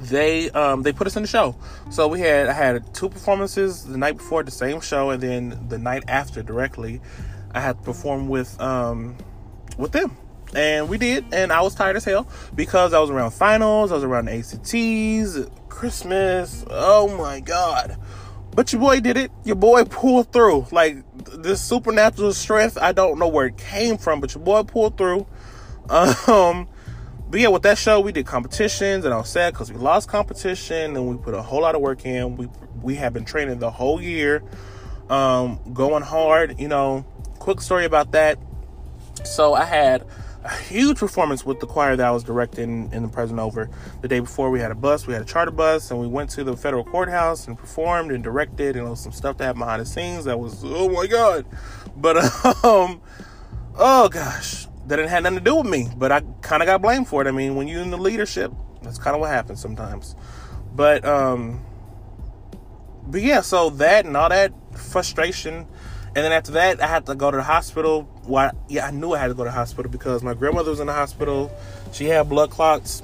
they 0.00 0.50
um, 0.50 0.82
they 0.82 0.92
put 0.92 1.06
us 1.06 1.14
in 1.14 1.22
the 1.22 1.28
show. 1.28 1.54
So 1.92 2.08
we 2.08 2.18
had 2.18 2.48
I 2.48 2.54
had 2.54 2.92
two 2.92 3.08
performances 3.08 3.84
the 3.84 3.98
night 3.98 4.16
before 4.16 4.42
the 4.42 4.50
same 4.50 4.80
show, 4.80 5.10
and 5.10 5.22
then 5.22 5.66
the 5.68 5.78
night 5.78 6.02
after 6.08 6.42
directly, 6.42 7.00
I 7.54 7.60
had 7.60 7.78
to 7.78 7.82
perform 7.84 8.28
with 8.28 8.60
um, 8.60 9.16
with 9.78 9.92
them, 9.92 10.16
and 10.54 10.88
we 10.88 10.98
did. 10.98 11.24
And 11.32 11.52
I 11.52 11.60
was 11.62 11.74
tired 11.74 11.96
as 11.96 12.04
hell 12.04 12.26
because 12.54 12.92
I 12.92 13.00
was 13.00 13.10
around 13.10 13.32
finals, 13.32 13.92
I 13.92 13.96
was 13.96 14.04
around 14.04 14.28
ACTs, 14.28 15.50
Christmas. 15.68 16.64
Oh 16.68 17.16
my 17.16 17.40
god! 17.40 17.98
But 18.54 18.72
your 18.72 18.80
boy 18.80 19.00
did 19.00 19.16
it. 19.16 19.30
Your 19.44 19.56
boy 19.56 19.84
pulled 19.84 20.32
through. 20.32 20.66
Like 20.70 20.98
this 21.14 21.62
supernatural 21.62 22.32
strength, 22.32 22.78
I 22.78 22.92
don't 22.92 23.18
know 23.18 23.28
where 23.28 23.46
it 23.46 23.56
came 23.56 23.96
from, 23.96 24.20
but 24.20 24.34
your 24.34 24.44
boy 24.44 24.62
pulled 24.62 24.96
through. 24.96 25.26
Um 25.90 26.68
but 27.32 27.40
yeah, 27.40 27.48
with 27.48 27.62
that 27.62 27.78
show, 27.78 27.98
we 27.98 28.12
did 28.12 28.26
competitions, 28.26 29.06
and 29.06 29.14
I 29.14 29.16
was 29.16 29.30
sad 29.30 29.54
because 29.54 29.72
we 29.72 29.78
lost 29.78 30.06
competition, 30.06 30.94
and 30.94 31.08
we 31.08 31.16
put 31.16 31.32
a 31.32 31.40
whole 31.40 31.62
lot 31.62 31.74
of 31.74 31.80
work 31.80 32.04
in. 32.04 32.36
We 32.36 32.46
we 32.82 32.96
have 32.96 33.14
been 33.14 33.24
training 33.24 33.58
the 33.58 33.70
whole 33.70 34.02
year, 34.02 34.42
um, 35.08 35.58
going 35.72 36.02
hard. 36.02 36.60
You 36.60 36.68
know, 36.68 37.06
quick 37.38 37.62
story 37.62 37.86
about 37.86 38.12
that. 38.12 38.38
So 39.24 39.54
I 39.54 39.64
had 39.64 40.04
a 40.44 40.54
huge 40.54 40.98
performance 40.98 41.46
with 41.46 41.60
the 41.60 41.66
choir 41.66 41.96
that 41.96 42.06
I 42.06 42.10
was 42.10 42.24
directing 42.24 42.90
in 42.92 43.02
the 43.02 43.08
present 43.08 43.38
over. 43.38 43.70
The 44.00 44.08
day 44.08 44.20
before, 44.20 44.50
we 44.50 44.60
had 44.60 44.70
a 44.70 44.74
bus, 44.74 45.06
we 45.06 45.12
had 45.12 45.22
a 45.22 45.26
charter 45.26 45.50
bus, 45.50 45.90
and 45.90 46.00
we 46.00 46.06
went 46.06 46.30
to 46.30 46.44
the 46.44 46.56
federal 46.56 46.84
courthouse 46.84 47.46
and 47.46 47.56
performed 47.56 48.10
and 48.10 48.22
directed, 48.24 48.76
and 48.76 48.86
there 48.86 48.90
was 48.90 49.00
some 49.00 49.12
stuff 49.12 49.38
that 49.38 49.44
happened 49.44 49.60
behind 49.60 49.82
the 49.82 49.86
scenes 49.86 50.24
that 50.24 50.38
was 50.38 50.62
oh 50.64 50.88
my 50.88 51.06
god. 51.06 51.46
But 51.96 52.16
um, 52.64 53.00
oh 53.76 54.08
gosh 54.08 54.66
that 54.86 54.98
it 54.98 55.08
had 55.08 55.22
nothing 55.22 55.38
to 55.38 55.44
do 55.44 55.56
with 55.56 55.66
me, 55.66 55.88
but 55.96 56.10
I 56.12 56.20
kind 56.40 56.62
of 56.62 56.66
got 56.66 56.82
blamed 56.82 57.08
for 57.08 57.22
it. 57.22 57.28
I 57.28 57.30
mean, 57.30 57.54
when 57.54 57.68
you're 57.68 57.82
in 57.82 57.90
the 57.90 57.96
leadership, 57.98 58.52
that's 58.82 58.98
kind 58.98 59.14
of 59.14 59.20
what 59.20 59.30
happens 59.30 59.60
sometimes. 59.60 60.16
But 60.74 61.04
um, 61.04 61.64
but 63.06 63.22
yeah, 63.22 63.40
so 63.40 63.70
that 63.70 64.04
and 64.06 64.16
all 64.16 64.28
that 64.28 64.52
frustration, 64.76 65.66
and 66.14 66.24
then 66.24 66.32
after 66.32 66.52
that, 66.52 66.82
I 66.82 66.86
had 66.86 67.06
to 67.06 67.14
go 67.14 67.30
to 67.30 67.38
the 67.38 67.42
hospital. 67.42 68.02
Why? 68.24 68.50
Yeah, 68.68 68.86
I 68.86 68.90
knew 68.90 69.12
I 69.12 69.18
had 69.18 69.28
to 69.28 69.34
go 69.34 69.44
to 69.44 69.48
the 69.48 69.54
hospital 69.54 69.90
because 69.90 70.22
my 70.22 70.34
grandmother 70.34 70.70
was 70.70 70.80
in 70.80 70.86
the 70.86 70.92
hospital. 70.92 71.50
She 71.92 72.04
had 72.04 72.28
blood 72.28 72.50
clots. 72.50 73.02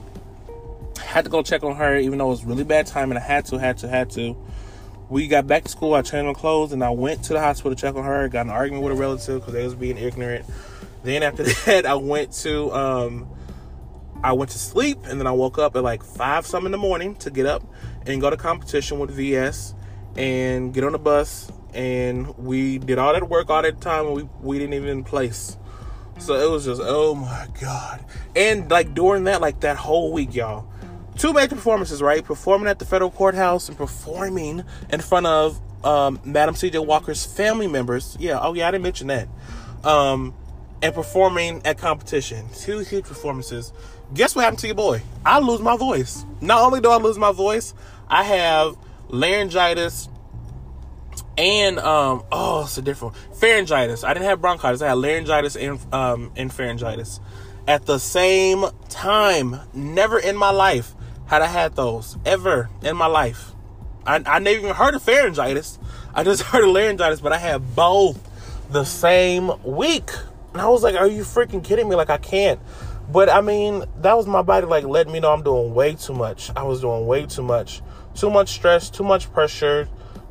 had 1.01 1.25
to 1.25 1.31
go 1.31 1.43
check 1.43 1.63
on 1.63 1.77
her, 1.77 1.97
even 1.97 2.19
though 2.19 2.27
it 2.27 2.31
was 2.31 2.45
really 2.45 2.65
bad 2.65 2.87
time, 2.87 3.11
and 3.11 3.19
I 3.19 3.23
had 3.23 3.47
to, 3.47 3.59
had 3.59 3.79
to, 3.79 3.89
had 3.89 4.11
to. 4.11 4.37
We 5.09 5.27
got 5.27 5.47
back 5.47 5.65
to 5.65 5.71
school. 5.71 5.95
I 5.95 6.03
changed 6.03 6.27
my 6.27 6.35
clothes, 6.35 6.73
and 6.73 6.85
I 6.85 6.91
went 6.91 7.25
to 7.25 7.33
the 7.33 7.41
hospital 7.41 7.75
to 7.75 7.81
check 7.81 7.95
on 7.95 8.05
her. 8.05 8.29
Got 8.29 8.45
an 8.45 8.53
argument 8.53 8.85
with 8.85 8.93
a 8.93 8.97
relative 8.97 9.41
because 9.41 9.55
they 9.55 9.65
was 9.65 9.75
being 9.75 9.97
ignorant. 9.97 10.45
Then 11.03 11.23
after 11.23 11.43
that, 11.65 11.87
I 11.87 11.95
went 11.95 12.33
to 12.43 12.71
um, 12.73 13.27
I 14.23 14.33
went 14.33 14.51
to 14.51 14.59
sleep, 14.59 14.99
and 15.05 15.19
then 15.19 15.27
I 15.27 15.33
woke 15.33 15.59
up 15.59 15.77
at 15.77 15.83
like 15.83 16.03
five 16.03 16.47
some 16.47 16.67
in 16.67 16.73
the 16.73 16.79
morning 16.79 17.15
to 17.17 17.31
get 17.31 17.47
up 17.47 17.63
and 18.05 18.21
go 18.21 18.29
to 18.29 18.37
competition 18.37 18.99
with 18.99 19.11
VS 19.11 19.75
and 20.17 20.75
get 20.75 20.85
on 20.85 20.93
the 20.93 20.99
bus. 20.99 21.51
And 21.75 22.37
we 22.39 22.79
did 22.79 22.99
all 22.99 23.13
that 23.13 23.29
work 23.29 23.51
all 23.51 23.63
that 23.63 23.81
time, 23.81 24.07
and 24.07 24.15
we 24.15 24.29
we 24.41 24.59
didn't 24.59 24.75
even 24.75 25.05
place. 25.05 25.57
So 26.19 26.35
it 26.35 26.51
was 26.51 26.65
just 26.65 26.81
oh 26.85 27.15
my 27.15 27.49
god. 27.61 28.05
And 28.35 28.71
like 28.71 28.95
during 28.95 29.25
that, 29.25 29.41
like 29.41 29.61
that 29.61 29.77
whole 29.77 30.13
week, 30.13 30.35
y'all, 30.35 30.67
two 31.17 31.33
major 31.33 31.55
performances, 31.55 32.03
right? 32.03 32.25
Performing 32.25 32.69
at 32.69 32.79
the 32.79 32.85
federal 32.85 33.11
courthouse 33.11 33.69
and 33.69 33.77
performing 33.77 34.65
in 34.91 35.01
front 35.01 35.27
of 35.27 35.61
um, 35.85 36.21
Madam 36.25 36.55
C.J. 36.55 36.79
Walker's 36.79 37.25
family 37.25 37.69
members. 37.69 38.17
Yeah, 38.19 38.39
oh 38.41 38.55
yeah, 38.55 38.69
I 38.69 38.71
didn't 38.71 38.85
mention 38.85 39.07
that. 39.09 39.29
Um, 39.85 40.35
and 40.83 40.95
performing 40.95 41.63
at 41.65 41.79
competition. 41.79 42.47
Two 42.55 42.81
huge 42.81 43.05
performances. 43.05 43.73
Guess 44.15 44.35
what 44.35 44.43
happened 44.45 44.61
to 44.61 44.67
your 44.67 44.77
boy? 44.77 45.03
I 45.25 45.39
lose 45.41 45.61
my 45.61 45.77
voice. 45.77 46.25
Not 46.41 46.63
only 46.63 46.81
do 46.81 46.89
I 46.89 46.97
lose 46.97 47.19
my 47.19 47.33
voice, 47.33 47.75
I 48.09 48.25
have 48.25 48.77
laryngitis 49.09 50.09
and 51.39 51.79
um 51.79 52.25
oh 52.33 52.65
it's 52.65 52.77
a 52.77 52.83
different 52.83 53.15
pharyngitis. 53.33 54.05
I 54.05 54.13
didn't 54.13 54.27
have 54.27 54.41
bronchitis. 54.41 54.83
I 54.83 54.89
had 54.89 54.99
laryngitis 54.99 55.57
and 55.57 55.95
um 55.95 56.33
and 56.37 56.51
pharyngitis 56.51 57.21
at 57.67 57.87
the 57.87 57.99
same 57.99 58.67
time. 58.89 59.61
Never 59.73 60.19
in 60.19 60.37
my 60.37 60.51
life 60.51 60.95
had 61.27 61.41
I 61.41 61.47
had 61.47 61.77
those 61.77 62.19
ever 62.27 62.69
in 62.83 62.97
my 62.97 63.07
life. 63.07 63.53
I, 64.05 64.23
I 64.27 64.39
never 64.41 64.59
even 64.59 64.75
heard 64.75 64.95
of 64.95 65.03
pharyngitis. 65.03 65.79
I 66.15 66.25
just 66.25 66.43
heard 66.51 66.65
of 66.65 66.71
laryngitis, 66.71 67.21
but 67.21 67.33
I 67.33 67.39
had 67.39 67.75
both 67.77 68.19
the 68.71 68.85
same 68.85 69.51
week. 69.63 70.11
And 70.53 70.63
I 70.63 70.69
was 70.69 70.83
like, 70.83 70.97
are 70.97 71.07
you 71.07 71.23
freaking 71.23 71.63
kidding 71.63 71.89
me? 71.89 71.95
Like, 71.95 72.11
I 72.11 72.17
can't. 72.17 72.59
But 73.11 73.29
I 73.29 73.43
mean, 73.43 73.85
that 74.01 74.17
was 74.17 74.27
my 74.27 74.43
body 74.43 74.67
like 74.67 74.85
letting 74.85 75.13
me 75.13 75.21
know 75.21 75.33
I'm 75.33 75.43
doing 75.43 75.75
way 75.75 75.95
too 75.95 76.15
much. 76.15 76.51
I 76.57 76.63
was 76.63 76.81
doing 76.81 77.07
way 77.07 77.27
too 77.27 77.43
much. 77.43 77.83
Too 78.15 78.31
much 78.31 78.51
stress, 78.51 78.91
too 78.91 79.05
much 79.05 79.33
pressure, 79.33 79.89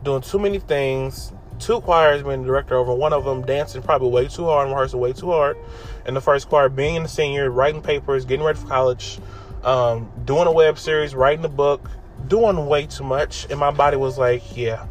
doing 0.07 0.21
too 0.21 0.39
many 0.39 0.57
things. 0.57 1.33
Two 1.59 1.81
choirs 1.81 2.23
being 2.23 2.41
the 2.41 2.47
director 2.47 2.75
over, 2.75 2.93
one 2.93 3.11
of 3.11 3.25
them 3.25 3.41
dancing 3.45 3.81
probably 3.81 4.09
way 4.09 4.27
too 4.27 4.45
hard 4.45 4.69
rehearsing 4.69 4.99
way 4.99 5.11
too 5.11 5.31
hard. 5.31 5.57
And 6.05 6.15
the 6.15 6.21
first 6.21 6.47
choir 6.47 6.69
being 6.69 6.95
in 6.95 7.03
the 7.03 7.09
senior, 7.09 7.51
writing 7.51 7.81
papers, 7.81 8.23
getting 8.23 8.45
ready 8.45 8.57
for 8.57 8.67
college, 8.67 9.19
um, 9.63 10.09
doing 10.23 10.47
a 10.47 10.51
web 10.51 10.79
series, 10.79 11.13
writing 11.13 11.43
a 11.43 11.49
book, 11.49 11.89
doing 12.27 12.67
way 12.67 12.85
too 12.85 13.03
much. 13.03 13.47
And 13.49 13.59
my 13.59 13.71
body 13.71 13.97
was 13.97 14.17
like, 14.17 14.55
yeah. 14.55 14.85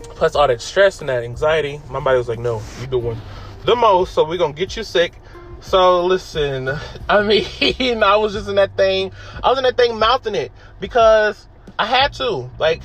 Plus 0.00 0.36
all 0.36 0.46
that 0.46 0.60
stress 0.60 1.00
and 1.00 1.08
that 1.08 1.24
anxiety, 1.24 1.80
my 1.90 1.98
body 1.98 2.18
was 2.18 2.28
like, 2.28 2.38
no, 2.38 2.62
you're 2.78 2.86
doing 2.86 3.18
the 3.64 3.74
most, 3.74 4.14
so 4.14 4.24
we're 4.24 4.38
gonna 4.38 4.52
get 4.52 4.76
you 4.76 4.84
sick. 4.84 5.14
So 5.60 6.06
listen, 6.06 6.68
I 7.08 7.22
mean, 7.22 8.02
I 8.04 8.16
was 8.16 8.34
just 8.34 8.48
in 8.48 8.54
that 8.54 8.76
thing. 8.76 9.10
I 9.42 9.48
was 9.48 9.58
in 9.58 9.64
that 9.64 9.76
thing 9.76 9.98
mouthing 9.98 10.36
it 10.36 10.52
because 10.78 11.48
I 11.76 11.86
had 11.86 12.12
to. 12.14 12.50
Like, 12.58 12.82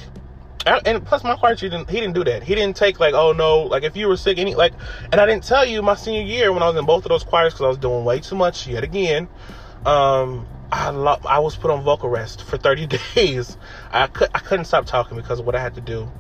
and 0.65 1.06
plus 1.06 1.23
my 1.23 1.36
choir 1.36 1.56
didn't. 1.56 1.89
He 1.89 1.99
didn't 1.99 2.13
do 2.13 2.23
that. 2.23 2.43
He 2.43 2.56
didn't 2.56 2.75
take 2.75 2.99
like, 2.99 3.13
oh 3.13 3.34
no, 3.34 3.62
like 3.62 3.84
if 3.84 3.95
you 3.95 4.08
were 4.08 4.17
sick, 4.17 4.38
any 4.38 4.56
like. 4.56 4.73
And 5.12 5.21
I 5.21 5.25
didn't 5.25 5.43
tell 5.43 5.65
you 5.65 5.82
my 5.82 5.95
senior 5.95 6.21
year 6.21 6.51
when 6.51 6.63
I 6.63 6.67
was 6.67 6.75
in 6.75 6.86
both 6.86 7.06
of 7.06 7.10
those 7.10 7.23
choirs 7.23 7.54
because 7.54 7.65
I 7.65 7.67
was 7.67 7.78
doing 7.78 8.04
way 8.04 8.19
too 8.19 8.36
much 8.36 8.67
yet 8.67 8.84
again. 8.84 9.28
Um, 9.86 10.47
I 10.71 10.89
lo- 10.89 11.19
I 11.25 11.39
was 11.39 11.56
put 11.56 11.71
on 11.71 11.84
vocal 11.84 12.10
rest 12.10 12.43
for 12.43 12.58
30 12.58 12.88
days. 13.15 13.58
I 13.91 14.08
could 14.08 14.30
I 14.34 14.39
couldn't 14.39 14.65
stop 14.65 14.86
talking 14.86 15.17
because 15.17 15.39
of 15.39 15.45
what 15.45 15.56
I 15.56 15.60
had 15.62 15.75
to 15.75 15.82
do, 15.82 16.12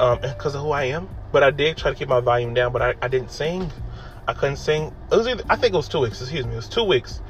um, 0.00 0.18
because 0.20 0.54
of 0.54 0.62
who 0.62 0.72
I 0.72 0.84
am. 0.84 1.08
But 1.32 1.42
I 1.42 1.50
did 1.50 1.76
try 1.76 1.90
to 1.90 1.96
keep 1.96 2.08
my 2.08 2.20
volume 2.20 2.54
down, 2.54 2.72
but 2.72 2.82
I, 2.82 2.94
I 3.00 3.08
didn't 3.08 3.30
sing. 3.30 3.70
I 4.26 4.32
couldn't 4.32 4.56
sing. 4.56 4.94
It 5.12 5.16
was 5.16 5.28
either, 5.28 5.44
I 5.48 5.56
think 5.56 5.74
it 5.74 5.76
was 5.76 5.88
two 5.88 6.00
weeks. 6.00 6.20
Excuse 6.20 6.46
me, 6.46 6.52
it 6.52 6.56
was 6.56 6.68
two 6.68 6.84
weeks 6.84 7.20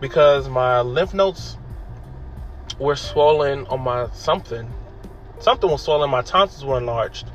because 0.00 0.48
my 0.48 0.80
lymph 0.80 1.14
nodes 1.14 1.56
were 2.78 2.96
swollen 2.96 3.66
on 3.66 3.80
my 3.80 4.08
something. 4.12 4.68
Something 5.40 5.70
was 5.70 5.82
swollen. 5.82 6.10
My 6.10 6.22
tonsils 6.22 6.64
were 6.64 6.78
enlarged, 6.78 7.26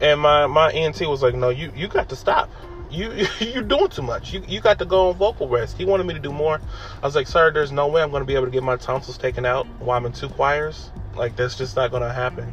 And 0.00 0.20
my 0.20 0.46
my 0.46 0.70
ENT 0.72 1.00
was 1.08 1.22
like, 1.22 1.34
"No, 1.34 1.50
you 1.50 1.72
you 1.76 1.88
got 1.88 2.08
to 2.10 2.16
stop. 2.16 2.50
You 2.90 3.26
you're 3.40 3.62
doing 3.62 3.88
too 3.88 4.02
much. 4.02 4.32
You 4.34 4.44
you 4.48 4.60
got 4.60 4.78
to 4.80 4.86
go 4.86 5.10
on 5.10 5.16
vocal 5.16 5.48
rest." 5.48 5.78
He 5.78 5.84
wanted 5.86 6.06
me 6.06 6.14
to 6.14 6.20
do 6.20 6.32
more. 6.32 6.60
I 7.02 7.06
was 7.06 7.16
like, 7.16 7.28
"Sir, 7.28 7.50
there's 7.52 7.72
no 7.72 7.88
way 7.88 8.02
I'm 8.02 8.10
going 8.10 8.22
to 8.22 8.26
be 8.26 8.34
able 8.34 8.46
to 8.46 8.52
get 8.52 8.62
my 8.64 8.76
tonsils 8.76 9.18
taken 9.18 9.46
out 9.46 9.66
while 9.80 9.96
I'm 9.98 10.06
in 10.06 10.12
two 10.12 10.28
choirs. 10.28 10.90
Like 11.16 11.36
that's 11.36 11.56
just 11.56 11.76
not 11.76 11.90
going 11.90 12.02
to 12.02 12.12
happen." 12.12 12.52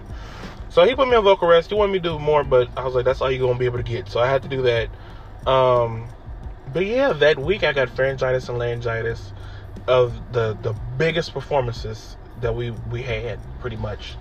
So 0.70 0.86
he 0.86 0.96
put 0.96 1.08
me 1.10 1.15
on 1.15 1.24
vocal 1.24 1.48
rest. 1.48 1.70
He 1.70 1.76
wanted 1.76 1.94
me 1.94 2.00
to 2.00 2.04
do 2.04 2.20
more, 2.20 2.44
but 2.44 2.70
I 2.78 2.86
was 2.86 2.96
like, 2.96 3.06
"That's 3.06 3.22
all 3.22 3.32
you're 3.32 3.42
going 3.42 3.56
to 3.56 3.60
be 3.60 3.65
able 3.65 3.78
to 3.80 3.84
get." 3.84 4.10
So 4.10 4.20
I 4.20 4.28
had 4.30 4.44
to 4.44 4.50
do 4.50 4.63
that. 4.63 4.89
Um, 5.48 6.08
but 6.74 6.86
yeah, 6.86 7.13
that 7.13 7.39
week 7.39 7.63
I 7.63 7.74
got 7.74 7.89
pharyngitis 7.89 8.50
and 8.50 8.60
laryngitis 8.60 9.34
of 9.88 10.34
the 10.34 10.58
the 10.62 10.74
biggest 10.98 11.34
performances 11.34 12.18
that 12.42 12.56
we 12.56 12.72
we 12.92 13.02
had 13.04 13.39
pretty 13.62 13.78
much. 13.78 14.15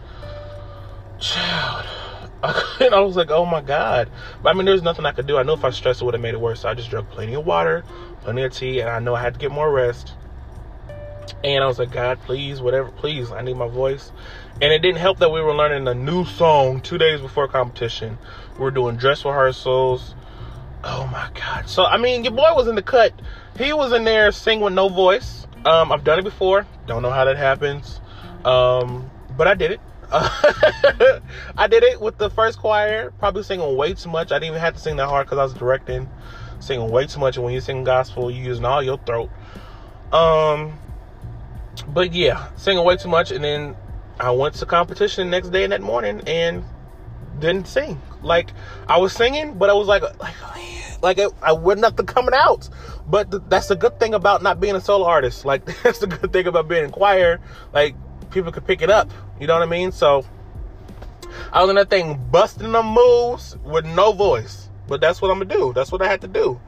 Child. 1.20 1.87
and 2.81 2.94
I 2.94 3.00
was 3.00 3.16
like, 3.16 3.31
oh 3.31 3.44
my 3.44 3.61
God. 3.61 4.11
But 4.42 4.50
I 4.50 4.52
mean, 4.52 4.64
there's 4.64 4.83
nothing 4.83 5.07
I 5.07 5.12
could 5.12 5.26
do. 5.26 5.38
I 5.38 5.42
know 5.42 5.54
if 5.54 5.64
I 5.64 5.70
stressed 5.70 6.00
it 6.00 6.04
would 6.04 6.14
have 6.14 6.20
made 6.20 6.35
it 6.35 6.40
worse. 6.40 6.61
So 6.61 6.68
I 6.68 6.74
just 6.74 6.90
drank 6.90 7.11
plenty 7.11 7.35
of 7.35 7.44
water, 7.44 7.85
plenty 8.22 8.44
of 8.44 8.52
tea, 8.52 8.81
and 8.81 8.88
I 8.88 9.00
know 9.00 9.14
I 9.14 9.20
had 9.20 9.35
to 9.35 9.40
get 9.40 9.50
more 9.50 9.70
rest. 9.70 10.14
And 11.42 11.62
I 11.62 11.66
was 11.66 11.78
like, 11.78 11.90
God, 11.90 12.20
please, 12.22 12.61
whatever, 12.61 12.90
please, 12.90 13.31
I 13.31 13.42
need 13.42 13.57
my 13.57 13.68
voice. 13.68 14.12
And 14.61 14.72
it 14.72 14.81
didn't 14.81 14.98
help 14.98 15.18
that 15.18 15.31
we 15.31 15.40
were 15.40 15.54
learning 15.54 15.87
a 15.87 15.94
new 15.94 16.24
song 16.24 16.81
two 16.81 16.98
days 16.98 17.20
before 17.20 17.46
competition. 17.46 18.18
We 18.54 18.61
were 18.61 18.70
doing 18.70 18.96
dress 18.96 19.24
rehearsals. 19.24 20.14
Oh 20.83 21.09
my 21.12 21.28
God. 21.35 21.68
So, 21.68 21.85
I 21.85 21.96
mean, 21.96 22.24
your 22.24 22.33
boy 22.33 22.54
was 22.54 22.66
in 22.66 22.74
the 22.74 22.83
cut. 22.83 23.12
He 23.57 23.72
was 23.72 23.92
in 23.92 24.04
there 24.04 24.33
singing 24.33 24.64
with 24.64 24.74
no 24.74 24.88
voice. 24.88 25.46
Um, 25.64 25.92
I've 25.92 26.04
done 26.04 26.18
it 26.18 26.24
before. 26.24 26.66
Don't 26.87 27.02
know 27.02 27.11
how 27.11 27.24
that 27.24 27.37
happens. 27.37 28.00
Um, 28.44 29.11
but 29.37 29.46
I 29.46 29.54
did 29.54 29.72
it. 29.72 29.81
I 30.11 31.66
did 31.68 31.83
it 31.83 32.01
with 32.01 32.16
the 32.16 32.31
first 32.31 32.59
choir, 32.59 33.11
probably 33.18 33.42
singing 33.42 33.77
way 33.77 33.92
too 33.92 34.09
much. 34.09 34.33
I 34.33 34.37
didn't 34.37 34.51
even 34.51 34.61
have 34.61 34.75
to 34.75 34.81
sing 34.81 34.97
that 34.97 35.09
hard 35.09 35.27
because 35.27 35.38
I 35.38 35.42
was 35.42 35.53
directing, 35.55 36.09
singing 36.61 36.90
way 36.90 37.07
too 37.07 37.21
much. 37.21 37.37
And 37.37 37.44
when 37.44 37.53
you 37.53 37.61
sing 37.61 37.85
gospel, 37.85 38.31
you 38.31 38.42
using 38.42 38.64
all 38.64 38.83
your 38.83 38.99
throat. 38.99 39.31
Um, 40.12 40.79
but 41.88 42.14
yeah, 42.14 42.49
singing 42.57 42.85
way 42.85 42.97
too 42.97 43.09
much. 43.09 43.31
And 43.31 43.44
then 43.44 43.77
I 44.18 44.31
went 44.31 44.55
to 44.57 44.66
competition 44.66 45.27
the 45.27 45.31
next 45.31 45.51
day 45.51 45.64
and 45.64 45.73
that 45.73 45.83
morning 45.83 46.23
and 46.27 46.64
didn't 47.38 47.68
sing. 47.68 48.01
Like 48.23 48.51
I 48.88 48.99
was 48.99 49.12
singing, 49.12 49.59
but 49.59 49.68
I 49.68 49.75
was 49.75 49.88
like, 49.88 50.03
like, 50.21 50.35
like 51.03 51.18
it, 51.18 51.31
I 51.42 51.53
wasn't 51.53 51.83
nothing 51.83 52.07
coming 52.07 52.35
out. 52.35 52.68
But 53.07 53.31
th- 53.31 53.42
that's 53.49 53.68
the 53.68 53.77
good 53.77 54.01
thing 54.01 54.14
about 54.14 54.42
not 54.42 54.59
being 54.59 54.75
a 54.75 54.81
solo 54.81 55.05
artist. 55.07 55.44
Like 55.44 55.64
that's 55.83 55.99
the 55.99 56.07
good 56.07 56.33
thing 56.33 56.47
about 56.47 56.66
being 56.66 56.85
in 56.85 56.90
choir. 56.90 57.40
Like 57.73 57.94
people 58.31 58.53
could 58.53 58.66
pick 58.66 58.83
it 58.83 58.90
up. 58.90 59.11
You 59.40 59.46
know 59.46 59.55
what 59.55 59.62
I 59.62 59.66
mean? 59.66 59.92
So 59.92 60.24
I 61.53 61.61
was 61.61 61.70
in 61.70 61.77
that 61.77 61.90
thing 61.90 62.16
busting 62.31 62.72
them 62.72 62.87
moves 62.87 63.57
with 63.64 63.87
no 63.87 64.12
voice. 64.12 64.68
But 64.87 65.01
that's 65.01 65.20
what 65.20 65.31
I'm 65.31 65.38
gonna 65.38 65.55
do. 65.55 65.72
That's 65.74 65.92
what 65.92 66.01
I 66.03 66.09
had 66.09 66.22
to 66.22 66.29
do. 66.29 66.61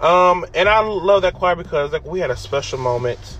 Um, 0.00 0.44
and 0.54 0.68
I 0.68 0.80
love 0.80 1.22
that 1.22 1.34
choir 1.34 1.56
because 1.56 1.92
like 1.92 2.04
we 2.04 2.20
had 2.20 2.30
a 2.30 2.36
special 2.36 2.78
moment. 2.78 3.38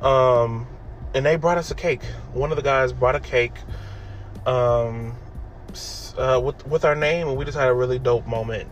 Um, 0.00 0.66
and 1.14 1.26
they 1.26 1.36
brought 1.36 1.58
us 1.58 1.70
a 1.70 1.74
cake. 1.74 2.02
One 2.32 2.50
of 2.50 2.56
the 2.56 2.62
guys 2.62 2.92
brought 2.92 3.14
a 3.14 3.20
cake. 3.20 3.54
Um, 4.46 5.16
uh, 6.18 6.40
with 6.42 6.66
with 6.66 6.84
our 6.84 6.94
name, 6.94 7.28
and 7.28 7.36
we 7.36 7.44
just 7.44 7.56
had 7.56 7.68
a 7.68 7.74
really 7.74 7.98
dope 7.98 8.26
moment. 8.26 8.68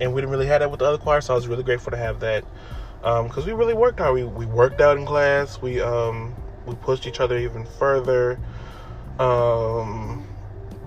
And 0.00 0.12
we 0.12 0.20
didn't 0.20 0.30
really 0.30 0.46
have 0.46 0.60
that 0.60 0.70
with 0.70 0.80
the 0.80 0.86
other 0.86 0.98
choir, 0.98 1.20
so 1.20 1.34
I 1.34 1.36
was 1.36 1.48
really 1.48 1.62
grateful 1.62 1.90
to 1.92 1.96
have 1.96 2.20
that. 2.20 2.44
Because 2.98 3.38
um, 3.38 3.46
we 3.46 3.52
really 3.52 3.74
worked 3.74 4.00
out. 4.00 4.14
We 4.14 4.24
we 4.24 4.46
worked 4.46 4.80
out 4.80 4.96
in 4.96 5.06
class. 5.06 5.60
We 5.60 5.80
um 5.80 6.34
we 6.66 6.74
pushed 6.76 7.06
each 7.06 7.20
other 7.20 7.38
even 7.38 7.64
further. 7.64 8.38
Um, 9.18 10.26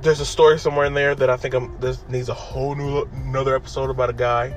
there's 0.02 0.20
a 0.20 0.26
story 0.26 0.60
somewhere 0.60 0.86
in 0.86 0.94
there 0.94 1.16
that 1.16 1.30
I 1.30 1.38
think 1.38 1.54
I'm, 1.54 1.80
this 1.80 2.04
needs 2.08 2.30
a 2.30 2.34
whole 2.34 2.76
new 2.76 3.04
another 3.14 3.56
episode 3.56 3.90
about 3.90 4.10
a 4.10 4.14
guy, 4.14 4.56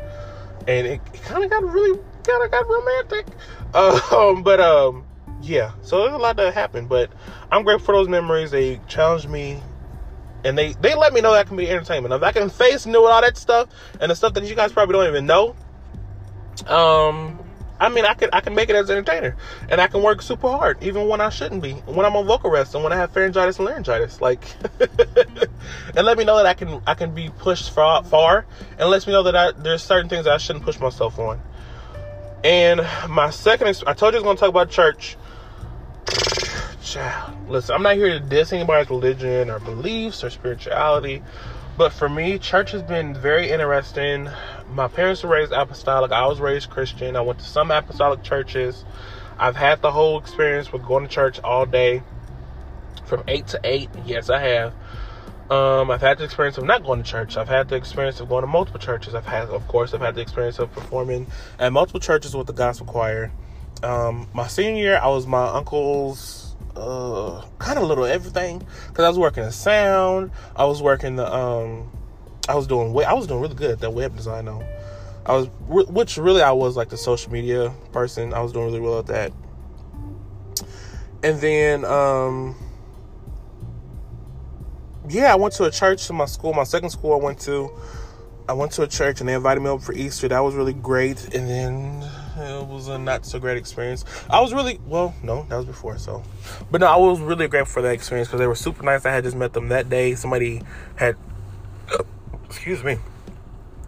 and 0.66 0.87
it, 0.87 1.00
it 1.12 1.22
kind 1.22 1.44
of 1.44 1.50
got 1.50 1.62
really 1.64 1.98
kind 2.24 2.44
of 2.44 2.50
got 2.50 2.68
romantic. 2.68 3.26
Um, 3.74 4.42
but 4.44 4.61
um, 4.61 5.04
yeah, 5.42 5.72
so 5.83 6.02
there's 6.02 6.14
a 6.14 6.18
lot 6.18 6.37
that 6.37 6.52
happened, 6.54 6.88
but 6.88 7.11
I'm 7.50 7.64
grateful 7.64 7.87
for 7.87 7.94
those 7.94 8.09
memories. 8.09 8.50
They 8.50 8.80
challenged 8.88 9.28
me, 9.28 9.61
and 10.44 10.56
they 10.56 10.72
they 10.74 10.94
let 10.94 11.12
me 11.12 11.20
know 11.20 11.33
that 11.33 11.46
can 11.46 11.56
be 11.56 11.68
entertainment. 11.68 12.14
If 12.14 12.22
I 12.22 12.33
can 12.33 12.50
face 12.50 12.87
new 12.87 13.04
and 13.04 13.12
all 13.12 13.20
that 13.22 13.37
stuff 13.37 13.68
and 14.00 14.11
the 14.11 14.16
stuff 14.16 14.35
that 14.35 14.44
you 14.44 14.54
guys 14.54 14.72
probably 14.72 14.94
don't 14.94 15.09
even 15.09 15.26
know, 15.26 15.56
um, 16.66 17.39
I 17.81 17.88
mean, 17.88 18.05
I 18.05 18.12
can 18.12 18.29
I 18.33 18.40
can 18.40 18.55
make 18.55 18.69
it 18.69 18.77
as 18.77 18.90
an 18.90 18.99
entertainer, 18.99 19.35
and 19.71 19.81
I 19.81 19.87
can 19.87 20.03
work 20.03 20.21
super 20.21 20.49
hard 20.49 20.83
even 20.83 21.09
when 21.09 21.23
I 21.23 21.31
shouldn't 21.31 21.62
be. 21.62 21.73
When 21.73 22.05
I'm 22.05 22.14
on 22.14 22.27
vocal 22.27 22.51
rest 22.51 22.75
and 22.75 22.85
when 22.85 22.93
I 22.93 22.97
have 22.97 23.12
pharyngitis 23.12 23.59
and 23.59 23.66
laryngitis, 23.66 24.21
like, 24.21 24.45
and 25.97 26.07
let 26.07 26.19
me 26.19 26.25
know 26.25 26.37
that 26.37 26.45
I 26.45 26.53
can 26.53 26.83
I 26.87 26.93
can 26.93 27.14
be 27.14 27.31
pushed 27.38 27.73
far 27.73 28.05
far, 28.05 28.45
and 28.79 28.90
lets 28.90 29.07
me 29.07 29.14
know 29.14 29.23
that 29.23 29.35
I, 29.35 29.53
there's 29.53 29.83
certain 29.83 30.11
things 30.11 30.27
I 30.27 30.37
shouldn't 30.37 30.64
push 30.66 30.79
myself 30.79 31.19
on. 31.19 31.40
And 32.45 32.87
my 33.09 33.31
second, 33.31 33.83
I 33.87 33.95
told 33.95 34.12
you 34.12 34.21
I 34.21 34.23
was 34.23 34.37
to 34.37 34.40
talk 34.40 34.51
about 34.51 34.71
church. 34.71 35.16
Child, 36.83 37.49
listen, 37.49 37.75
I'm 37.75 37.83
not 37.83 37.97
here 37.97 38.19
to 38.19 38.21
diss 38.21 38.53
anybody's 38.53 38.90
religion 38.90 39.49
or 39.49 39.59
beliefs 39.59 40.23
or 40.23 40.29
spirituality. 40.29 41.23
But 41.81 41.95
for 41.95 42.11
me, 42.11 42.38
church 42.38 42.73
has 42.73 42.83
been 42.83 43.14
very 43.14 43.51
interesting. 43.51 44.29
My 44.71 44.87
parents 44.87 45.23
were 45.23 45.31
raised 45.31 45.51
apostolic. 45.51 46.12
I 46.12 46.27
was 46.27 46.38
raised 46.38 46.69
Christian. 46.69 47.16
I 47.16 47.23
went 47.23 47.38
to 47.38 47.45
some 47.47 47.71
apostolic 47.71 48.23
churches. 48.23 48.85
I've 49.38 49.57
had 49.57 49.81
the 49.81 49.90
whole 49.90 50.19
experience 50.19 50.71
with 50.75 50.85
going 50.85 51.05
to 51.05 51.11
church 51.11 51.40
all 51.43 51.64
day 51.64 52.03
from 53.07 53.25
8 53.27 53.47
to 53.47 53.61
8. 53.64 53.88
Yes, 54.05 54.29
I 54.29 54.40
have. 54.40 54.75
Um, 55.51 55.90
I've 55.90 56.03
had 56.03 56.19
the 56.19 56.25
experience 56.25 56.59
of 56.59 56.64
not 56.64 56.85
going 56.85 57.03
to 57.03 57.11
church. 57.11 57.38
I've 57.38 57.49
had 57.49 57.71
the 57.71 57.77
experience 57.77 58.21
of 58.21 58.29
going 58.29 58.43
to 58.43 58.47
multiple 58.47 58.79
churches. 58.79 59.14
I've 59.14 59.25
had, 59.25 59.49
of 59.49 59.66
course, 59.66 59.95
I've 59.95 60.03
had 60.03 60.16
the 60.16 60.21
experience 60.21 60.59
of 60.59 60.71
performing 60.73 61.29
at 61.59 61.73
multiple 61.73 61.99
churches 61.99 62.37
with 62.37 62.47
the 62.47 62.53
gospel 62.53 62.88
choir. 62.88 63.33
Um, 63.83 64.29
my 64.35 64.49
senior 64.49 64.83
year, 64.83 65.01
I 65.03 65.09
was 65.09 65.27
my 65.27 65.47
uncle's 65.47 66.39
uh, 66.76 67.44
kind 67.59 67.78
of 67.78 67.85
little 67.85 68.04
everything 68.04 68.59
because 68.88 69.04
I 69.04 69.09
was 69.09 69.18
working 69.18 69.44
in 69.44 69.52
sound. 69.52 70.30
I 70.56 70.64
was 70.64 70.83
working 70.83 71.16
the 71.16 71.33
um, 71.33 71.90
I 72.48 72.54
was 72.54 72.66
doing 72.66 72.96
I 73.04 73.12
was 73.12 73.26
doing 73.26 73.40
really 73.40 73.54
good 73.54 73.70
at 73.70 73.80
that 73.80 73.92
web 73.92 74.16
design 74.16 74.46
though. 74.46 74.64
I 75.26 75.35
was 75.35 75.48
which 75.68 76.16
really 76.16 76.42
I 76.42 76.52
was 76.52 76.76
like 76.76 76.88
the 76.88 76.96
social 76.96 77.30
media 77.30 77.72
person. 77.92 78.35
I 78.35 78.40
was 78.40 78.52
doing 78.52 78.66
really 78.66 78.80
well 78.80 78.98
at 78.98 79.06
that. 79.06 79.33
And 81.22 81.40
then 81.40 81.85
um 81.85 82.56
yeah, 85.09 85.33
I 85.33 85.37
went 85.37 85.54
to 85.54 85.64
a 85.64 85.70
church 85.70 86.06
to 86.06 86.12
my 86.12 86.24
school, 86.24 86.52
my 86.52 86.64
second 86.64 86.90
school 86.90 87.12
I 87.12 87.22
went 87.24 87.40
to. 87.40 87.70
I 88.48 88.52
went 88.52 88.72
to 88.72 88.83
a 88.83 88.88
church 88.88 89.20
and 89.20 89.28
they 89.28 89.35
invited 89.35 89.61
me 89.61 89.68
over 89.68 89.85
for 89.85 89.92
Easter. 89.92 90.26
That 90.26 90.40
was 90.40 90.54
really 90.54 90.72
great. 90.72 91.35
And 91.35 91.48
then 91.48 92.11
it 92.40 92.66
was 92.66 92.88
a 92.88 92.98
not 92.98 93.24
so 93.26 93.38
great 93.38 93.57
experience. 93.57 94.05
I 94.29 94.40
was 94.40 94.53
really 94.53 94.81
well, 94.87 95.14
no, 95.22 95.46
that 95.48 95.57
was 95.57 95.66
before. 95.66 95.98
So, 95.98 96.22
but 96.70 96.81
no, 96.81 96.87
I 96.87 96.96
was 96.96 97.20
really 97.20 97.48
grateful 97.48 97.74
for 97.74 97.83
that 97.83 97.92
experience 97.92 98.29
because 98.29 98.40
they 98.40 98.46
were 98.46 98.55
super 98.55 98.83
nice. 98.83 99.05
I 99.05 99.12
had 99.12 99.24
just 99.24 99.37
met 99.37 99.53
them 99.53 99.68
that 99.68 99.88
day. 99.88 100.14
Somebody 100.14 100.62
had, 100.96 101.16
uh, 101.92 102.05
excuse 102.44 102.83
me, 102.83 102.98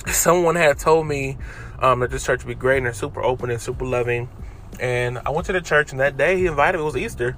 someone 0.06 0.56
had 0.56 0.78
told 0.78 1.06
me 1.06 1.38
um, 1.80 2.00
that 2.00 2.10
this 2.10 2.24
church 2.24 2.44
would 2.44 2.56
be 2.56 2.60
great 2.60 2.78
and 2.78 2.86
they're 2.86 2.92
super 2.92 3.22
open 3.22 3.50
and 3.50 3.60
super 3.60 3.84
loving. 3.84 4.28
And 4.80 5.18
I 5.18 5.30
went 5.30 5.46
to 5.46 5.52
the 5.52 5.60
church, 5.60 5.92
and 5.92 6.00
that 6.00 6.16
day 6.16 6.38
he 6.38 6.46
invited 6.46 6.78
me. 6.78 6.82
It 6.82 6.86
was 6.86 6.96
Easter. 6.96 7.36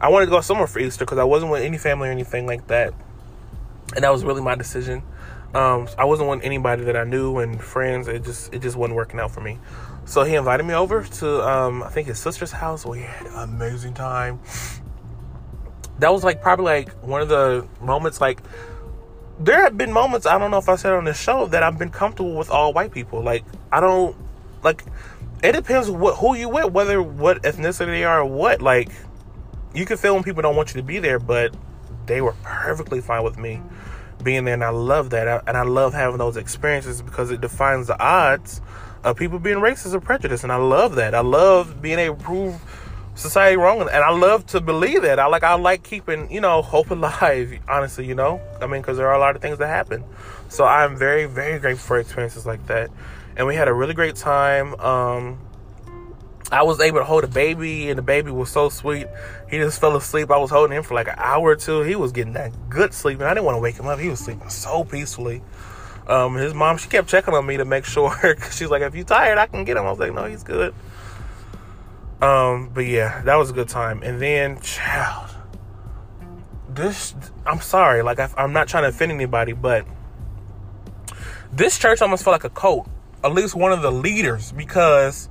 I 0.00 0.08
wanted 0.08 0.26
to 0.26 0.30
go 0.30 0.40
somewhere 0.40 0.66
for 0.66 0.78
Easter 0.78 1.04
because 1.04 1.18
I 1.18 1.24
wasn't 1.24 1.50
with 1.50 1.62
any 1.62 1.78
family 1.78 2.08
or 2.08 2.12
anything 2.12 2.46
like 2.46 2.66
that, 2.68 2.94
and 3.94 4.04
that 4.04 4.12
was 4.12 4.24
really 4.24 4.42
my 4.42 4.54
decision. 4.54 5.02
Um, 5.54 5.88
I 5.96 6.04
wasn't 6.04 6.28
with 6.28 6.42
anybody 6.42 6.84
that 6.84 6.96
I 6.96 7.04
knew 7.04 7.38
and 7.38 7.60
friends. 7.60 8.08
It 8.08 8.24
just 8.24 8.52
it 8.52 8.60
just 8.60 8.76
wasn't 8.76 8.96
working 8.96 9.18
out 9.18 9.30
for 9.30 9.40
me. 9.40 9.58
So 10.06 10.22
he 10.22 10.36
invited 10.36 10.64
me 10.64 10.72
over 10.72 11.02
to 11.02 11.46
um, 11.46 11.82
I 11.82 11.88
think 11.88 12.06
his 12.06 12.18
sister's 12.18 12.52
house. 12.52 12.86
We 12.86 13.00
had 13.00 13.26
an 13.26 13.34
amazing 13.34 13.94
time. 13.94 14.40
That 15.98 16.12
was 16.12 16.22
like 16.22 16.40
probably 16.40 16.64
like 16.66 16.92
one 17.02 17.22
of 17.22 17.28
the 17.28 17.66
moments 17.80 18.20
like 18.20 18.40
there 19.40 19.62
have 19.62 19.76
been 19.76 19.92
moments 19.92 20.24
I 20.24 20.38
don't 20.38 20.50
know 20.50 20.58
if 20.58 20.68
I 20.68 20.76
said 20.76 20.92
on 20.92 21.04
the 21.04 21.12
show 21.12 21.46
that 21.46 21.62
I've 21.62 21.76
been 21.76 21.90
comfortable 21.90 22.36
with 22.36 22.50
all 22.50 22.72
white 22.72 22.92
people. 22.92 23.20
Like 23.20 23.44
I 23.72 23.80
don't 23.80 24.16
like 24.62 24.84
it 25.42 25.52
depends 25.52 25.90
what 25.90 26.16
who 26.18 26.36
you 26.36 26.48
with, 26.48 26.70
whether 26.70 27.02
what 27.02 27.42
ethnicity 27.42 27.86
they 27.86 28.04
are 28.04 28.20
or 28.20 28.26
what. 28.26 28.62
Like 28.62 28.90
you 29.74 29.86
can 29.86 29.96
feel 29.96 30.14
when 30.14 30.22
people 30.22 30.40
don't 30.40 30.54
want 30.54 30.72
you 30.72 30.80
to 30.80 30.86
be 30.86 31.00
there, 31.00 31.18
but 31.18 31.52
they 32.06 32.20
were 32.20 32.34
perfectly 32.44 33.00
fine 33.00 33.24
with 33.24 33.38
me 33.38 33.60
being 34.22 34.44
there, 34.44 34.54
and 34.54 34.64
I 34.64 34.70
love 34.70 35.10
that. 35.10 35.44
And 35.46 35.56
I 35.56 35.62
love 35.62 35.94
having 35.94 36.18
those 36.18 36.36
experiences 36.36 37.02
because 37.02 37.30
it 37.30 37.40
defines 37.40 37.86
the 37.86 38.00
odds 38.00 38.60
of 39.04 39.16
people 39.16 39.38
being 39.38 39.58
racist 39.58 39.94
or 39.94 40.00
prejudiced, 40.00 40.42
and 40.42 40.52
I 40.52 40.56
love 40.56 40.96
that. 40.96 41.14
I 41.14 41.20
love 41.20 41.80
being 41.80 41.98
able 41.98 42.16
to 42.16 42.22
prove 42.22 42.60
society 43.14 43.56
wrong, 43.56 43.80
and 43.80 43.90
I 43.90 44.10
love 44.10 44.46
to 44.46 44.60
believe 44.60 45.02
that. 45.02 45.18
I 45.18 45.26
like 45.26 45.42
I 45.42 45.54
like 45.54 45.82
keeping 45.82 46.30
you 46.30 46.40
know 46.40 46.62
hope 46.62 46.90
alive. 46.90 47.58
Honestly, 47.68 48.06
you 48.06 48.14
know, 48.14 48.40
I 48.60 48.66
mean, 48.66 48.82
because 48.82 48.96
there 48.96 49.08
are 49.08 49.14
a 49.14 49.18
lot 49.18 49.36
of 49.36 49.42
things 49.42 49.58
that 49.58 49.68
happen. 49.68 50.04
So 50.48 50.64
I'm 50.64 50.96
very 50.96 51.26
very 51.26 51.58
grateful 51.58 51.86
for 51.86 51.98
experiences 51.98 52.46
like 52.46 52.66
that, 52.66 52.90
and 53.36 53.46
we 53.46 53.54
had 53.54 53.68
a 53.68 53.72
really 53.72 53.94
great 53.94 54.16
time. 54.16 54.74
Um, 54.80 55.38
I 56.52 56.62
was 56.62 56.80
able 56.80 56.98
to 56.98 57.04
hold 57.04 57.24
a 57.24 57.28
baby, 57.28 57.88
and 57.88 57.98
the 57.98 58.02
baby 58.02 58.30
was 58.30 58.50
so 58.50 58.68
sweet. 58.68 59.08
He 59.50 59.58
just 59.58 59.80
fell 59.80 59.96
asleep. 59.96 60.30
I 60.30 60.38
was 60.38 60.50
holding 60.50 60.76
him 60.76 60.84
for 60.84 60.94
like 60.94 61.08
an 61.08 61.16
hour 61.16 61.50
or 61.50 61.56
two. 61.56 61.80
He 61.82 61.96
was 61.96 62.12
getting 62.12 62.34
that 62.34 62.52
good 62.68 62.94
sleep, 62.94 63.18
and 63.18 63.28
I 63.28 63.34
didn't 63.34 63.46
want 63.46 63.56
to 63.56 63.60
wake 63.60 63.76
him 63.76 63.86
up. 63.86 63.98
He 63.98 64.08
was 64.08 64.20
sleeping 64.20 64.48
so 64.48 64.84
peacefully. 64.84 65.42
Um, 66.06 66.36
his 66.36 66.54
mom, 66.54 66.78
she 66.78 66.88
kept 66.88 67.08
checking 67.08 67.34
on 67.34 67.44
me 67.44 67.56
to 67.56 67.64
make 67.64 67.84
sure. 67.96 68.10
Cause 68.10 68.56
She's 68.56 68.70
like, 68.70 68.82
if 68.82 68.94
you're 68.94 69.04
tired, 69.04 69.38
I 69.38 69.46
can 69.46 69.64
get 69.64 69.76
him. 69.76 69.84
I 69.84 69.90
was 69.90 69.98
like, 69.98 70.14
no, 70.14 70.24
he's 70.24 70.44
good. 70.44 70.72
Um, 72.22 72.70
but 72.72 72.86
yeah, 72.86 73.22
that 73.22 73.36
was 73.36 73.50
a 73.50 73.52
good 73.52 73.68
time. 73.68 74.02
And 74.02 74.22
then, 74.22 74.60
child, 74.60 75.30
this, 76.68 77.14
I'm 77.44 77.60
sorry, 77.60 78.02
like, 78.02 78.18
I, 78.20 78.30
I'm 78.36 78.52
not 78.52 78.68
trying 78.68 78.84
to 78.84 78.88
offend 78.88 79.12
anybody, 79.12 79.52
but 79.52 79.84
this 81.52 81.78
church 81.78 82.00
almost 82.00 82.24
felt 82.24 82.34
like 82.34 82.44
a 82.44 82.50
cult. 82.50 82.88
At 83.24 83.32
least 83.32 83.54
one 83.54 83.72
of 83.72 83.82
the 83.82 83.90
leaders, 83.90 84.52
because 84.52 85.28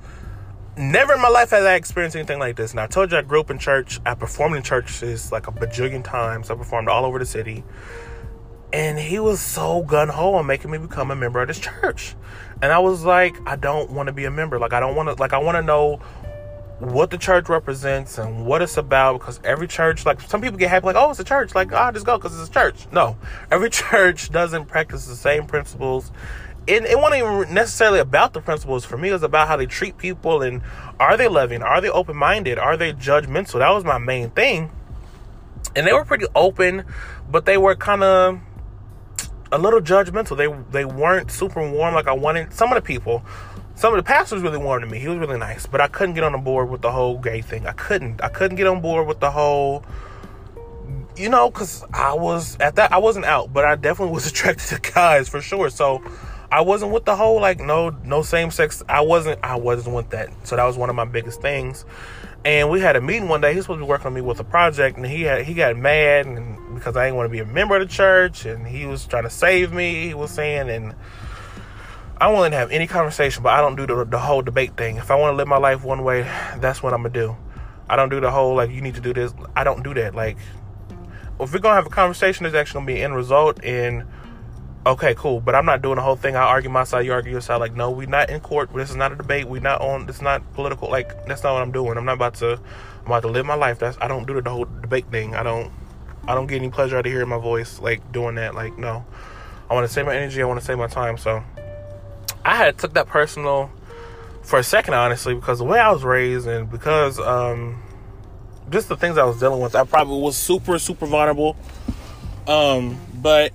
never 0.76 1.14
in 1.14 1.22
my 1.22 1.28
life 1.28 1.50
has 1.50 1.64
I 1.64 1.74
experienced 1.74 2.16
anything 2.16 2.38
like 2.38 2.56
this. 2.56 2.72
And 2.72 2.80
I 2.80 2.86
told 2.86 3.12
you 3.12 3.18
I 3.18 3.22
grew 3.22 3.40
up 3.40 3.50
in 3.50 3.58
church. 3.58 4.00
I 4.04 4.14
performed 4.14 4.56
in 4.56 4.62
churches 4.62 5.32
like 5.32 5.46
a 5.46 5.52
bajillion 5.52 6.04
times. 6.04 6.50
I 6.50 6.54
performed 6.54 6.88
all 6.88 7.04
over 7.04 7.18
the 7.18 7.26
city. 7.26 7.64
And 8.72 8.98
he 8.98 9.18
was 9.18 9.40
so 9.40 9.82
gun 9.82 10.08
ho 10.08 10.34
on 10.34 10.46
making 10.46 10.70
me 10.70 10.78
become 10.78 11.10
a 11.10 11.16
member 11.16 11.40
of 11.40 11.48
this 11.48 11.58
church. 11.58 12.14
And 12.62 12.72
I 12.72 12.78
was 12.78 13.04
like, 13.04 13.36
I 13.46 13.56
don't 13.56 13.90
want 13.90 14.08
to 14.08 14.12
be 14.12 14.24
a 14.24 14.30
member. 14.30 14.58
Like, 14.58 14.72
I 14.72 14.80
don't 14.80 14.96
want 14.96 15.08
to, 15.08 15.14
like, 15.14 15.32
I 15.32 15.38
want 15.38 15.56
to 15.56 15.62
know 15.62 16.00
what 16.78 17.10
the 17.10 17.16
church 17.16 17.48
represents 17.48 18.18
and 18.18 18.44
what 18.44 18.60
it's 18.60 18.76
about 18.76 19.18
because 19.18 19.40
every 19.44 19.66
church, 19.66 20.04
like, 20.04 20.20
some 20.20 20.42
people 20.42 20.58
get 20.58 20.68
happy, 20.68 20.86
like, 20.86 20.96
oh, 20.96 21.10
it's 21.10 21.20
a 21.20 21.24
church. 21.24 21.54
Like, 21.54 21.72
I'll 21.72 21.92
just 21.92 22.04
go 22.04 22.18
because 22.18 22.38
it's 22.38 22.50
a 22.50 22.52
church. 22.52 22.86
No, 22.92 23.16
every 23.50 23.70
church 23.70 24.30
doesn't 24.30 24.66
practice 24.66 25.06
the 25.06 25.16
same 25.16 25.46
principles 25.46 26.10
it, 26.66 26.84
it 26.84 26.98
wasn't 26.98 27.22
even 27.22 27.54
necessarily 27.54 28.00
about 28.00 28.32
the 28.32 28.40
principles 28.40 28.84
for 28.84 28.96
me. 28.96 29.10
It 29.10 29.12
was 29.12 29.22
about 29.22 29.48
how 29.48 29.56
they 29.56 29.66
treat 29.66 29.96
people 29.98 30.42
and 30.42 30.62
are 30.98 31.16
they 31.16 31.28
loving? 31.28 31.62
Are 31.62 31.80
they 31.80 31.88
open 31.88 32.16
minded? 32.16 32.58
Are 32.58 32.76
they 32.76 32.92
judgmental? 32.92 33.60
That 33.60 33.70
was 33.70 33.84
my 33.84 33.98
main 33.98 34.30
thing. 34.30 34.70
And 35.74 35.86
they 35.86 35.92
were 35.92 36.04
pretty 36.04 36.26
open, 36.34 36.84
but 37.30 37.44
they 37.44 37.56
were 37.56 37.76
kind 37.76 38.02
of 38.02 38.40
a 39.52 39.58
little 39.58 39.80
judgmental. 39.80 40.36
They 40.36 40.48
they 40.70 40.84
weren't 40.84 41.30
super 41.30 41.68
warm 41.70 41.94
like 41.94 42.08
I 42.08 42.12
wanted. 42.12 42.52
Some 42.52 42.72
of 42.72 42.76
the 42.76 42.82
people, 42.82 43.22
some 43.74 43.92
of 43.92 43.98
the 43.98 44.08
pastors 44.08 44.42
really 44.42 44.58
warm 44.58 44.80
to 44.80 44.86
me. 44.86 44.98
He 44.98 45.08
was 45.08 45.18
really 45.18 45.38
nice, 45.38 45.66
but 45.66 45.80
I 45.80 45.88
couldn't 45.88 46.14
get 46.14 46.24
on 46.24 46.32
the 46.32 46.38
board 46.38 46.70
with 46.70 46.80
the 46.82 46.90
whole 46.90 47.18
gay 47.18 47.42
thing. 47.42 47.66
I 47.66 47.72
couldn't. 47.72 48.22
I 48.22 48.28
couldn't 48.28 48.56
get 48.56 48.66
on 48.66 48.80
board 48.80 49.06
with 49.06 49.20
the 49.20 49.30
whole 49.30 49.84
you 51.16 51.30
know, 51.30 51.50
because 51.50 51.84
I 51.92 52.12
was 52.14 52.56
at 52.60 52.76
that, 52.76 52.92
I 52.92 52.98
wasn't 52.98 53.24
out, 53.24 53.52
but 53.52 53.64
I 53.64 53.76
definitely 53.76 54.14
was 54.14 54.26
attracted 54.26 54.68
to 54.68 54.92
guys 54.92 55.28
for 55.28 55.40
sure. 55.40 55.70
So 55.70 56.02
I 56.50 56.60
wasn't 56.60 56.92
with 56.92 57.04
the 57.04 57.16
whole 57.16 57.40
like 57.40 57.60
no 57.60 57.90
no 58.04 58.22
same 58.22 58.50
sex. 58.50 58.82
I 58.88 59.00
wasn't 59.00 59.40
I 59.42 59.56
wasn't 59.56 59.96
with 59.96 60.10
that. 60.10 60.30
So 60.46 60.56
that 60.56 60.64
was 60.64 60.76
one 60.76 60.90
of 60.90 60.96
my 60.96 61.04
biggest 61.04 61.40
things. 61.40 61.84
And 62.44 62.70
we 62.70 62.80
had 62.80 62.94
a 62.94 63.00
meeting 63.00 63.28
one 63.28 63.40
day. 63.40 63.50
He 63.50 63.56
was 63.56 63.64
supposed 63.64 63.80
to 63.80 63.84
be 63.84 63.88
working 63.88 64.06
on 64.06 64.14
me 64.14 64.20
with 64.20 64.38
a 64.38 64.44
project, 64.44 64.96
and 64.96 65.04
he 65.04 65.22
had 65.22 65.44
he 65.44 65.54
got 65.54 65.76
mad 65.76 66.26
and 66.26 66.74
because 66.74 66.96
I 66.96 67.06
didn't 67.06 67.16
want 67.16 67.26
to 67.26 67.32
be 67.32 67.40
a 67.40 67.44
member 67.44 67.76
of 67.76 67.88
the 67.88 67.92
church, 67.92 68.46
and 68.46 68.66
he 68.66 68.86
was 68.86 69.04
trying 69.06 69.24
to 69.24 69.30
save 69.30 69.72
me. 69.72 70.06
He 70.06 70.14
was 70.14 70.30
saying, 70.30 70.70
and 70.70 70.94
I 72.18 72.28
want 72.28 72.52
to 72.52 72.58
have 72.58 72.70
any 72.70 72.86
conversation, 72.86 73.42
but 73.42 73.52
I 73.52 73.60
don't 73.60 73.74
do 73.74 73.86
the, 73.86 74.04
the 74.04 74.18
whole 74.18 74.42
debate 74.42 74.76
thing. 74.76 74.96
If 74.96 75.10
I 75.10 75.16
want 75.16 75.32
to 75.32 75.36
live 75.36 75.48
my 75.48 75.58
life 75.58 75.82
one 75.82 76.04
way, 76.04 76.22
that's 76.58 76.82
what 76.82 76.94
I'm 76.94 77.02
gonna 77.02 77.12
do. 77.12 77.36
I 77.88 77.96
don't 77.96 78.08
do 78.08 78.20
the 78.20 78.30
whole 78.30 78.54
like 78.54 78.70
you 78.70 78.80
need 78.80 78.94
to 78.94 79.00
do 79.00 79.12
this. 79.12 79.34
I 79.56 79.64
don't 79.64 79.82
do 79.82 79.94
that. 79.94 80.14
Like 80.14 80.38
if 81.40 81.52
we're 81.52 81.58
gonna 81.58 81.74
have 81.74 81.86
a 81.86 81.90
conversation, 81.90 82.44
there's 82.44 82.54
actually 82.54 82.78
gonna 82.78 82.86
be 82.86 82.96
an 82.98 83.04
end 83.04 83.16
result 83.16 83.62
and 83.64 84.04
okay, 84.86 85.14
cool. 85.16 85.40
But 85.40 85.54
I'm 85.54 85.66
not 85.66 85.82
doing 85.82 85.96
the 85.96 86.02
whole 86.02 86.16
thing. 86.16 86.36
I 86.36 86.42
argue 86.42 86.70
my 86.70 86.84
side, 86.84 87.04
you 87.04 87.12
argue 87.12 87.32
your 87.32 87.40
side. 87.40 87.56
Like, 87.56 87.74
no, 87.74 87.90
we're 87.90 88.06
not 88.06 88.30
in 88.30 88.40
court. 88.40 88.72
This 88.72 88.90
is 88.90 88.96
not 88.96 89.12
a 89.12 89.16
debate. 89.16 89.48
We're 89.48 89.60
not 89.60 89.80
on. 89.80 90.08
Is 90.08 90.22
not 90.22 90.54
political. 90.54 90.88
Like, 90.88 91.26
that's 91.26 91.42
not 91.42 91.54
what 91.54 91.62
I'm 91.62 91.72
doing. 91.72 91.98
I'm 91.98 92.04
not 92.04 92.14
about 92.14 92.34
to. 92.36 92.52
I'm 93.00 93.06
about 93.06 93.22
to 93.22 93.28
live 93.28 93.44
my 93.44 93.54
life. 93.54 93.78
That's. 93.78 93.98
I 94.00 94.08
don't 94.08 94.26
do 94.26 94.40
the 94.40 94.50
whole 94.50 94.64
debate 94.64 95.10
thing. 95.10 95.34
I 95.34 95.42
don't. 95.42 95.72
I 96.28 96.34
don't 96.34 96.46
get 96.46 96.56
any 96.56 96.70
pleasure 96.70 96.96
out 96.96 97.06
of 97.06 97.12
hearing 97.12 97.28
my 97.28 97.38
voice. 97.38 97.80
Like 97.80 98.12
doing 98.12 98.36
that. 98.36 98.54
Like, 98.54 98.78
no. 98.78 99.04
I 99.68 99.74
want 99.74 99.86
to 99.86 99.92
save 99.92 100.06
my 100.06 100.16
energy. 100.16 100.40
I 100.40 100.44
want 100.44 100.60
to 100.60 100.66
save 100.66 100.78
my 100.78 100.86
time. 100.86 101.18
So, 101.18 101.42
I 102.44 102.56
had 102.56 102.78
took 102.78 102.94
that 102.94 103.08
personal 103.08 103.70
for 104.42 104.60
a 104.60 104.62
second, 104.62 104.94
honestly, 104.94 105.34
because 105.34 105.58
the 105.58 105.64
way 105.64 105.80
I 105.80 105.90
was 105.90 106.04
raised 106.04 106.46
and 106.46 106.70
because 106.70 107.18
um, 107.18 107.82
just 108.70 108.88
the 108.88 108.96
things 108.96 109.18
I 109.18 109.24
was 109.24 109.40
dealing 109.40 109.60
with, 109.60 109.74
I 109.74 109.82
probably 109.82 110.20
was 110.20 110.36
super, 110.36 110.78
super 110.78 111.06
vulnerable. 111.06 111.56
Um, 112.46 113.00
but 113.12 113.52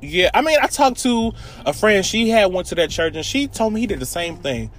yeah, 0.00 0.30
I 0.34 0.42
mean, 0.42 0.58
I 0.60 0.66
talked 0.66 1.00
to 1.00 1.32
a 1.66 1.72
friend. 1.72 2.04
She 2.04 2.28
had 2.28 2.52
went 2.52 2.68
to 2.68 2.74
that 2.76 2.90
church, 2.90 3.16
and 3.16 3.24
she 3.24 3.48
told 3.48 3.72
me 3.72 3.80
he 3.80 3.86
did 3.86 4.00
the 4.00 4.06
same 4.06 4.36
thing. 4.36 4.70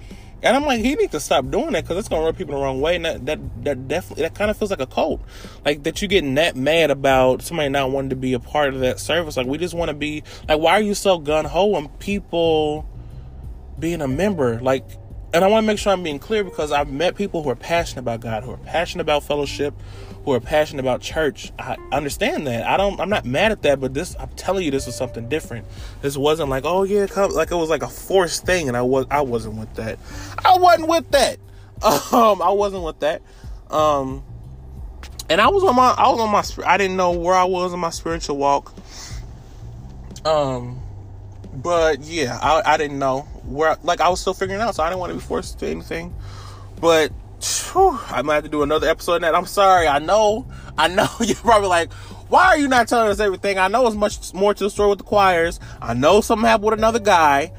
And 0.42 0.56
I'm 0.56 0.64
like, 0.64 0.80
he 0.80 0.94
needs 0.94 1.12
to 1.12 1.20
stop 1.20 1.50
doing 1.50 1.72
that 1.72 1.84
because 1.84 1.98
it's 1.98 2.08
gonna 2.08 2.24
rub 2.24 2.36
people 2.36 2.54
the 2.54 2.60
wrong 2.62 2.80
way. 2.80 2.96
And 2.96 3.04
that 3.04 3.26
that 3.26 3.64
that 3.64 3.88
definitely 3.88 4.22
that 4.22 4.34
kind 4.34 4.50
of 4.50 4.56
feels 4.56 4.70
like 4.70 4.80
a 4.80 4.86
cult, 4.86 5.20
like 5.64 5.82
that 5.82 6.00
you 6.00 6.08
getting 6.08 6.34
that 6.36 6.56
mad 6.56 6.90
about 6.90 7.42
somebody 7.42 7.68
not 7.68 7.90
wanting 7.90 8.10
to 8.10 8.16
be 8.16 8.32
a 8.32 8.40
part 8.40 8.72
of 8.72 8.80
that 8.80 8.98
service. 8.98 9.36
Like 9.36 9.46
we 9.46 9.58
just 9.58 9.74
want 9.74 9.90
to 9.90 9.94
be 9.94 10.22
like, 10.48 10.58
why 10.58 10.72
are 10.72 10.80
you 10.80 10.94
so 10.94 11.18
gun 11.18 11.44
ho 11.44 11.74
on 11.74 11.88
people 11.98 12.88
being 13.78 14.00
a 14.00 14.08
member? 14.08 14.60
Like, 14.60 14.84
and 15.32 15.44
I 15.44 15.48
want 15.48 15.64
to 15.64 15.66
make 15.66 15.78
sure 15.78 15.92
I'm 15.92 16.02
being 16.02 16.18
clear 16.18 16.42
because 16.42 16.72
I've 16.72 16.90
met 16.90 17.14
people 17.14 17.42
who 17.42 17.50
are 17.50 17.56
passionate 17.56 18.00
about 18.00 18.20
God, 18.20 18.42
who 18.42 18.50
are 18.50 18.56
passionate 18.58 19.02
about 19.02 19.22
fellowship, 19.22 19.74
who 20.24 20.32
are 20.32 20.40
passionate 20.40 20.80
about 20.80 21.00
church. 21.00 21.52
I 21.58 21.76
understand 21.92 22.46
that. 22.46 22.66
I 22.66 22.76
don't. 22.76 23.00
I'm 23.00 23.08
not 23.08 23.24
mad 23.24 23.52
at 23.52 23.62
that. 23.62 23.80
But 23.80 23.94
this, 23.94 24.16
I'm 24.18 24.28
telling 24.30 24.64
you, 24.64 24.70
this 24.70 24.86
was 24.86 24.96
something 24.96 25.28
different. 25.28 25.66
This 26.02 26.16
wasn't 26.16 26.50
like, 26.50 26.64
oh 26.64 26.82
yeah, 26.82 27.06
come. 27.06 27.30
Like 27.30 27.50
it 27.50 27.56
was 27.56 27.70
like 27.70 27.82
a 27.82 27.88
forced 27.88 28.44
thing, 28.44 28.68
and 28.68 28.76
I 28.76 28.82
was. 28.82 29.06
I 29.10 29.20
wasn't 29.20 29.56
with 29.56 29.72
that. 29.74 29.98
I 30.44 30.58
wasn't 30.58 30.88
with 30.88 31.10
that. 31.12 31.38
Um, 31.82 32.42
I 32.42 32.50
wasn't 32.50 32.82
with 32.84 33.00
that. 33.00 33.22
Um, 33.70 34.22
and 35.30 35.40
I 35.40 35.48
was 35.48 35.64
on 35.64 35.74
my. 35.76 35.94
I 35.96 36.08
was 36.08 36.20
on 36.20 36.30
my. 36.30 36.70
I 36.70 36.76
didn't 36.76 36.96
know 36.96 37.12
where 37.12 37.34
I 37.34 37.44
was 37.44 37.72
in 37.72 37.78
my 37.80 37.88
spiritual 37.88 38.36
walk. 38.36 38.74
Um, 40.26 40.82
but 41.54 42.00
yeah, 42.00 42.38
I, 42.40 42.74
I 42.74 42.76
didn't 42.76 42.98
know 42.98 43.22
where. 43.44 43.76
Like 43.82 44.00
I 44.00 44.08
was 44.08 44.20
still 44.20 44.34
figuring 44.34 44.60
out, 44.60 44.74
so 44.74 44.82
I 44.82 44.88
didn't 44.88 45.00
want 45.00 45.10
to 45.10 45.18
be 45.18 45.24
forced 45.24 45.58
to 45.60 45.68
anything. 45.68 46.14
But 46.80 47.12
whew, 47.72 47.98
I 48.08 48.22
might 48.22 48.36
have 48.36 48.44
to 48.44 48.50
do 48.50 48.62
another 48.62 48.88
episode 48.88 49.16
on 49.16 49.20
that. 49.22 49.34
I'm 49.34 49.46
sorry. 49.46 49.86
I 49.86 49.98
know. 49.98 50.46
I 50.78 50.88
know 50.88 51.08
you're 51.20 51.36
probably 51.36 51.68
like, 51.68 51.92
why 52.28 52.46
are 52.46 52.58
you 52.58 52.68
not 52.68 52.88
telling 52.88 53.08
us 53.08 53.20
everything? 53.20 53.58
I 53.58 53.68
know 53.68 53.86
it's 53.86 53.96
much 53.96 54.32
more 54.34 54.54
to 54.54 54.64
the 54.64 54.70
story 54.70 54.90
with 54.90 54.98
the 54.98 55.04
choirs. 55.04 55.60
I 55.80 55.94
know 55.94 56.20
something 56.20 56.46
happened 56.46 56.70
with 56.70 56.78
another 56.78 57.00
guy. 57.00 57.52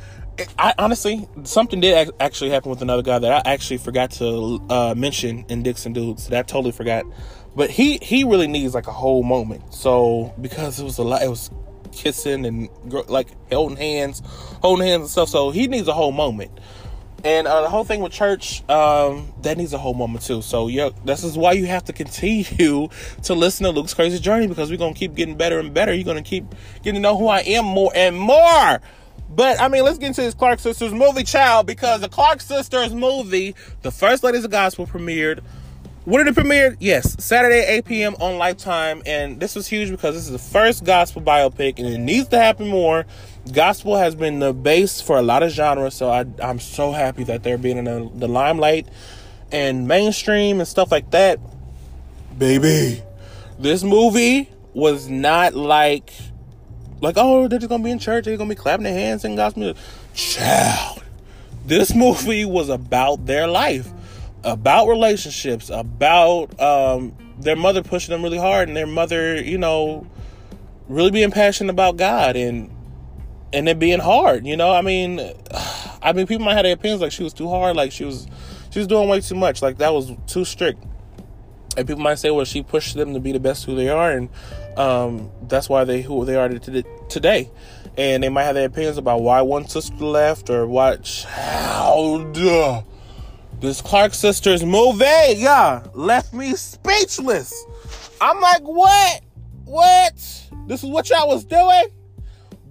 I 0.57 0.73
honestly, 0.77 1.27
something 1.43 1.81
did 1.81 2.11
actually 2.19 2.49
happen 2.51 2.69
with 2.69 2.81
another 2.81 3.03
guy 3.03 3.19
that 3.19 3.45
I 3.45 3.51
actually 3.51 3.77
forgot 3.77 4.11
to 4.11 4.61
uh, 4.69 4.95
mention 4.97 5.45
in 5.49 5.61
Dixon 5.61 5.93
Dudes. 5.93 6.27
That 6.27 6.39
I 6.39 6.43
totally 6.43 6.71
forgot. 6.71 7.05
But 7.55 7.69
he 7.69 7.97
he 7.97 8.23
really 8.23 8.47
needs 8.47 8.73
like 8.73 8.87
a 8.87 8.93
whole 8.93 9.23
moment. 9.23 9.73
So 9.73 10.33
because 10.39 10.79
it 10.79 10.83
was 10.83 10.97
a 10.97 11.03
lot, 11.03 11.21
it 11.21 11.29
was 11.29 11.51
kissing 11.91 12.45
and 12.45 12.69
like 13.07 13.27
holding 13.51 13.77
hands, 13.77 14.21
holding 14.61 14.87
hands 14.87 15.01
and 15.01 15.09
stuff. 15.09 15.29
So 15.29 15.51
he 15.51 15.67
needs 15.67 15.87
a 15.87 15.93
whole 15.93 16.11
moment. 16.11 16.51
And 17.23 17.47
uh, 17.47 17.61
the 17.61 17.69
whole 17.69 17.83
thing 17.83 18.01
with 18.01 18.11
church, 18.11 18.67
um, 18.67 19.31
that 19.43 19.57
needs 19.57 19.73
a 19.73 19.77
whole 19.77 19.93
moment 19.93 20.25
too. 20.25 20.41
So 20.41 20.67
yeah, 20.67 20.89
this 21.05 21.23
is 21.23 21.37
why 21.37 21.51
you 21.51 21.67
have 21.67 21.85
to 21.85 21.93
continue 21.93 22.89
to 23.23 23.33
listen 23.33 23.65
to 23.65 23.71
Luke's 23.71 23.93
crazy 23.93 24.19
journey 24.19 24.47
because 24.47 24.71
we're 24.71 24.77
gonna 24.77 24.95
keep 24.95 25.13
getting 25.13 25.35
better 25.35 25.59
and 25.59 25.73
better. 25.73 25.93
You're 25.93 26.05
gonna 26.05 26.23
keep 26.23 26.45
getting 26.77 26.95
to 26.95 26.99
know 26.99 27.17
who 27.17 27.27
I 27.27 27.39
am 27.39 27.65
more 27.65 27.91
and 27.93 28.17
more. 28.17 28.81
But 29.33 29.61
I 29.61 29.67
mean, 29.67 29.83
let's 29.83 29.97
get 29.97 30.07
into 30.07 30.21
this 30.21 30.33
Clark 30.33 30.59
Sisters 30.59 30.93
movie, 30.93 31.23
child, 31.23 31.67
because 31.67 32.01
the 32.01 32.09
Clark 32.09 32.41
Sisters 32.41 32.93
movie, 32.93 33.55
the 33.81 33.91
First 33.91 34.23
Ladies 34.23 34.43
of 34.43 34.51
Gospel, 34.51 34.85
premiered. 34.85 35.41
When 36.03 36.25
did 36.25 36.31
it 36.31 36.35
premiere? 36.35 36.75
Yes, 36.79 37.15
Saturday, 37.23 37.63
8 37.63 37.85
p.m. 37.85 38.15
on 38.19 38.37
Lifetime. 38.37 39.03
And 39.05 39.39
this 39.39 39.55
was 39.55 39.67
huge 39.67 39.91
because 39.91 40.15
this 40.15 40.25
is 40.25 40.31
the 40.31 40.39
first 40.39 40.83
gospel 40.83 41.21
biopic, 41.21 41.77
and 41.77 41.87
it 41.87 41.99
needs 41.99 42.27
to 42.29 42.39
happen 42.39 42.67
more 42.67 43.05
gospel 43.51 43.97
has 43.97 44.15
been 44.15 44.39
the 44.39 44.53
base 44.53 45.01
for 45.01 45.17
a 45.17 45.21
lot 45.21 45.43
of 45.43 45.51
genres, 45.51 45.95
so 45.95 46.09
I, 46.09 46.25
I'm 46.41 46.59
so 46.59 46.91
happy 46.91 47.23
that 47.25 47.43
they're 47.43 47.57
being 47.57 47.77
in 47.77 47.85
the, 47.85 48.09
the 48.13 48.27
limelight 48.27 48.87
and 49.51 49.87
mainstream 49.87 50.59
and 50.59 50.67
stuff 50.67 50.91
like 50.91 51.11
that. 51.11 51.39
Baby, 52.37 53.03
this 53.59 53.83
movie 53.83 54.49
was 54.73 55.09
not 55.09 55.53
like, 55.53 56.13
like 57.01 57.15
oh, 57.17 57.47
they're 57.47 57.59
just 57.59 57.69
gonna 57.69 57.83
be 57.83 57.91
in 57.91 57.99
church, 57.99 58.25
they're 58.25 58.37
gonna 58.37 58.49
be 58.49 58.55
clapping 58.55 58.83
their 58.83 58.93
hands 58.93 59.25
and 59.25 59.35
gospel. 59.35 59.73
Child, 60.13 61.03
this 61.65 61.93
movie 61.93 62.45
was 62.45 62.69
about 62.69 63.25
their 63.25 63.47
life, 63.47 63.91
about 64.43 64.87
relationships, 64.87 65.69
about 65.69 66.59
um, 66.59 67.15
their 67.39 67.55
mother 67.55 67.83
pushing 67.83 68.11
them 68.13 68.23
really 68.23 68.37
hard, 68.37 68.67
and 68.67 68.75
their 68.75 68.87
mother, 68.87 69.41
you 69.41 69.57
know, 69.57 70.07
really 70.87 71.11
being 71.11 71.31
passionate 71.31 71.71
about 71.71 71.97
God 71.97 72.35
and 72.35 72.69
and 73.53 73.67
it 73.67 73.79
being 73.79 73.99
hard. 73.99 74.45
You 74.45 74.57
know, 74.57 74.71
I 74.71 74.81
mean, 74.81 75.19
I 76.01 76.13
mean, 76.13 76.27
people 76.27 76.45
might 76.45 76.55
have 76.55 76.63
their 76.63 76.73
opinions 76.73 77.01
like 77.01 77.11
she 77.11 77.23
was 77.23 77.33
too 77.33 77.49
hard, 77.49 77.75
like 77.75 77.91
she 77.91 78.05
was 78.05 78.27
she 78.71 78.79
was 78.79 78.87
doing 78.87 79.09
way 79.09 79.21
too 79.21 79.35
much, 79.35 79.61
like 79.61 79.77
that 79.77 79.93
was 79.93 80.11
too 80.27 80.45
strict. 80.45 80.83
And 81.77 81.87
people 81.87 82.01
might 82.01 82.15
say, 82.15 82.31
well, 82.31 82.43
she 82.43 82.63
pushed 82.63 82.95
them 82.95 83.13
to 83.13 83.19
be 83.21 83.31
the 83.31 83.39
best 83.39 83.63
who 83.65 83.75
they 83.75 83.87
are, 83.87 84.11
and 84.11 84.29
um, 84.77 85.31
that's 85.47 85.69
why 85.69 85.85
they 85.85 86.01
who 86.01 86.25
they 86.25 86.35
are 86.35 86.49
today. 86.49 87.49
And 87.97 88.23
they 88.23 88.29
might 88.29 88.43
have 88.43 88.55
their 88.55 88.67
opinions 88.67 88.97
about 88.97 89.21
why 89.21 89.41
one 89.41 89.67
sister 89.67 89.95
left 89.95 90.49
or 90.49 90.65
what 90.65 91.03
child. 91.03 92.37
This 93.61 93.79
Clark 93.79 94.15
Sisters 94.15 94.65
movie, 94.65 95.05
yeah, 95.35 95.83
left 95.93 96.33
me 96.33 96.55
speechless. 96.55 97.53
I'm 98.19 98.41
like, 98.41 98.63
what? 98.63 99.21
What? 99.65 100.15
This 100.65 100.83
is 100.83 100.89
what 100.89 101.11
y'all 101.11 101.27
was 101.27 101.43
doing? 101.43 101.85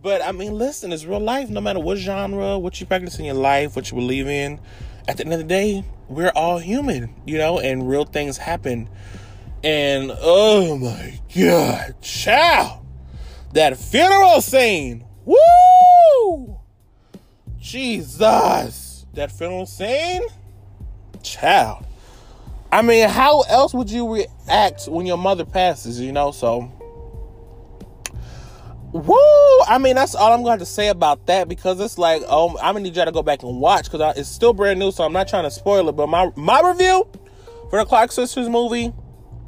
But 0.03 0.21
I 0.21 0.33
mean, 0.33 0.59
listen, 0.59 0.93
it's 0.93 1.05
real 1.05 1.21
life. 1.21 1.49
No 1.49 1.61
matter 1.61 1.79
what 1.79 1.97
genre, 1.99 2.59
what 2.59 2.81
you 2.81 2.89
practice 2.89 3.21
in 3.21 3.25
your 3.25 3.37
life, 3.37 3.77
what 3.77 3.89
you 3.93 3.95
believe 3.99 4.27
in, 4.27 4.59
at 5.07 5.17
the 5.17 5.23
end 5.23 5.33
of 5.33 5.39
the 5.39 5.45
day, 5.45 5.85
we're 6.09 6.33
all 6.35 6.59
human, 6.59 7.15
you 7.25 7.39
know, 7.39 7.61
and 7.61 7.89
real 7.89 8.05
things 8.05 8.37
happen. 8.37 8.91
And 9.63 10.11
oh 10.21 10.77
my 10.77 11.21
god, 11.37 12.03
child, 12.03 12.85
that 13.53 13.77
funeral 13.77 14.41
scene, 14.41 15.05
woo! 15.25 16.59
Jesus, 17.61 19.07
that 19.15 19.31
funeral 19.31 19.67
scene, 19.67 20.23
child. 21.23 21.85
I 22.73 22.83
mean, 22.83 23.09
how 23.09 23.41
else 23.43 23.75
would 23.75 23.91
you 23.91 24.13
react 24.15 24.87
when 24.87 25.07
your 25.07 25.19
mother 25.19 25.45
passes, 25.45 26.01
you 26.01 26.13
know? 26.13 26.31
So, 26.31 26.71
woo! 28.93 29.61
I 29.67 29.79
mean, 29.81 29.97
that's 29.97 30.15
all 30.15 30.33
I'm 30.33 30.45
going 30.45 30.61
to 30.61 30.67
say 30.67 30.89
about 30.89 31.27
that 31.27 31.49
because 31.49 31.81
it's 31.81 31.99
like, 31.99 32.23
oh, 32.29 32.51
I'm 32.59 32.75
gonna 32.75 32.81
need 32.81 32.95
y'all 32.95 33.07
to 33.07 33.13
go 33.13 33.23
back 33.23 33.43
and 33.43 33.61
watch 33.61 33.91
because 33.91 34.17
it's 34.17 34.29
still 34.29 34.53
brand 34.53 34.79
new, 34.79 34.93
so 34.93 35.05
I'm 35.05 35.13
not 35.13 35.27
trying 35.27 35.45
to 35.45 35.51
spoil 35.51 35.89
it. 35.89 35.93
But 35.97 36.09
my 36.09 36.31
my 36.37 36.61
review 36.61 37.09
for 37.71 37.79
the 37.79 37.85
Clark 37.85 38.13
Sisters 38.13 38.49
movie 38.49 38.93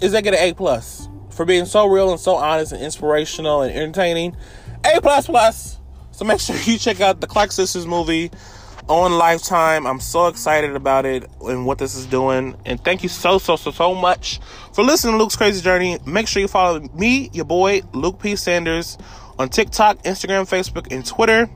is 0.00 0.12
they 0.12 0.22
get 0.22 0.34
an 0.34 0.40
A 0.40 0.52
plus 0.52 1.08
for 1.30 1.44
being 1.44 1.64
so 1.64 1.86
real 1.86 2.10
and 2.10 2.20
so 2.20 2.34
honest 2.34 2.72
and 2.72 2.82
inspirational 2.82 3.62
and 3.62 3.72
entertaining. 3.72 4.36
A 4.84 5.00
plus 5.00 5.26
plus. 5.26 5.78
So 6.10 6.24
make 6.24 6.40
sure 6.40 6.56
you 6.64 6.76
check 6.76 7.00
out 7.00 7.20
the 7.20 7.28
Clark 7.28 7.52
Sisters 7.52 7.86
movie 7.86 8.30
on 8.88 9.12
Lifetime. 9.12 9.86
I'm 9.86 10.00
so 10.00 10.26
excited 10.26 10.74
about 10.74 11.06
it 11.06 11.28
and 11.42 11.66
what 11.66 11.78
this 11.78 11.94
is 11.94 12.06
doing. 12.06 12.56
And 12.64 12.82
thank 12.84 13.02
you 13.02 13.08
so, 13.08 13.38
so, 13.38 13.56
so, 13.56 13.70
so 13.70 13.94
much 13.94 14.40
for 14.72 14.84
listening 14.84 15.14
to 15.14 15.18
Luke's 15.18 15.36
Crazy 15.36 15.62
Journey. 15.62 15.98
Make 16.06 16.28
sure 16.28 16.40
you 16.42 16.48
follow 16.48 16.80
me, 16.94 17.30
your 17.32 17.44
boy, 17.44 17.82
Luke 17.92 18.20
P. 18.20 18.36
Sanders, 18.36 18.98
on 19.38 19.48
TikTok, 19.48 20.02
Instagram, 20.02 20.48
Facebook, 20.48 20.92
and 20.92 21.04
Twitter. 21.04 21.48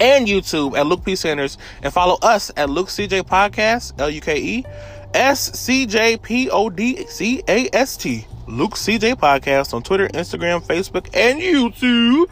And 0.00 0.26
YouTube 0.26 0.78
at 0.78 0.86
Luke 0.86 1.04
P. 1.04 1.14
Sanders. 1.14 1.58
And 1.82 1.92
follow 1.92 2.18
us 2.22 2.50
at 2.56 2.70
Luke 2.70 2.88
CJ 2.88 3.22
Podcast, 3.22 4.00
L 4.00 4.08
U 4.08 4.20
K 4.20 4.40
E 4.40 4.64
S 5.12 5.58
C 5.58 5.86
J 5.86 6.16
P 6.16 6.48
O 6.50 6.70
D 6.70 7.06
C 7.06 7.42
A 7.48 7.68
S 7.72 7.96
T. 7.96 8.26
Luke 8.46 8.74
CJ 8.74 9.14
Podcast 9.14 9.74
on 9.74 9.82
Twitter, 9.82 10.08
Instagram, 10.08 10.62
Facebook, 10.62 11.08
and 11.14 11.40
YouTube. 11.40 12.28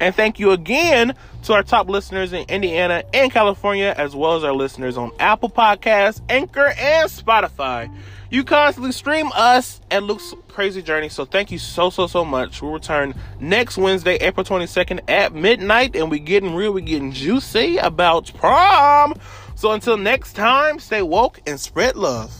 And 0.00 0.14
thank 0.14 0.38
you 0.38 0.52
again 0.52 1.14
to 1.44 1.52
our 1.52 1.62
top 1.62 1.88
listeners 1.88 2.32
in 2.32 2.44
Indiana 2.48 3.02
and 3.12 3.32
California, 3.32 3.94
as 3.96 4.14
well 4.14 4.36
as 4.36 4.44
our 4.44 4.52
listeners 4.52 4.96
on 4.96 5.10
Apple 5.18 5.50
Podcasts, 5.50 6.20
Anchor, 6.28 6.74
and 6.78 7.10
Spotify. 7.10 7.92
You 8.30 8.44
constantly 8.44 8.92
stream 8.92 9.30
us 9.34 9.80
and 9.90 10.06
Luke's 10.06 10.34
Crazy 10.48 10.82
Journey, 10.82 11.08
so 11.08 11.24
thank 11.24 11.50
you 11.50 11.58
so, 11.58 11.88
so, 11.88 12.06
so 12.06 12.24
much. 12.24 12.60
We'll 12.60 12.72
return 12.72 13.14
next 13.40 13.78
Wednesday, 13.78 14.16
April 14.16 14.44
22nd 14.44 15.00
at 15.08 15.34
midnight, 15.34 15.96
and 15.96 16.10
we're 16.10 16.18
getting 16.18 16.54
real, 16.54 16.74
we're 16.74 16.80
getting 16.80 17.12
juicy 17.12 17.78
about 17.78 18.30
prom. 18.34 19.14
So 19.54 19.72
until 19.72 19.96
next 19.96 20.34
time, 20.34 20.78
stay 20.78 21.02
woke 21.02 21.40
and 21.46 21.58
spread 21.58 21.96
love. 21.96 22.32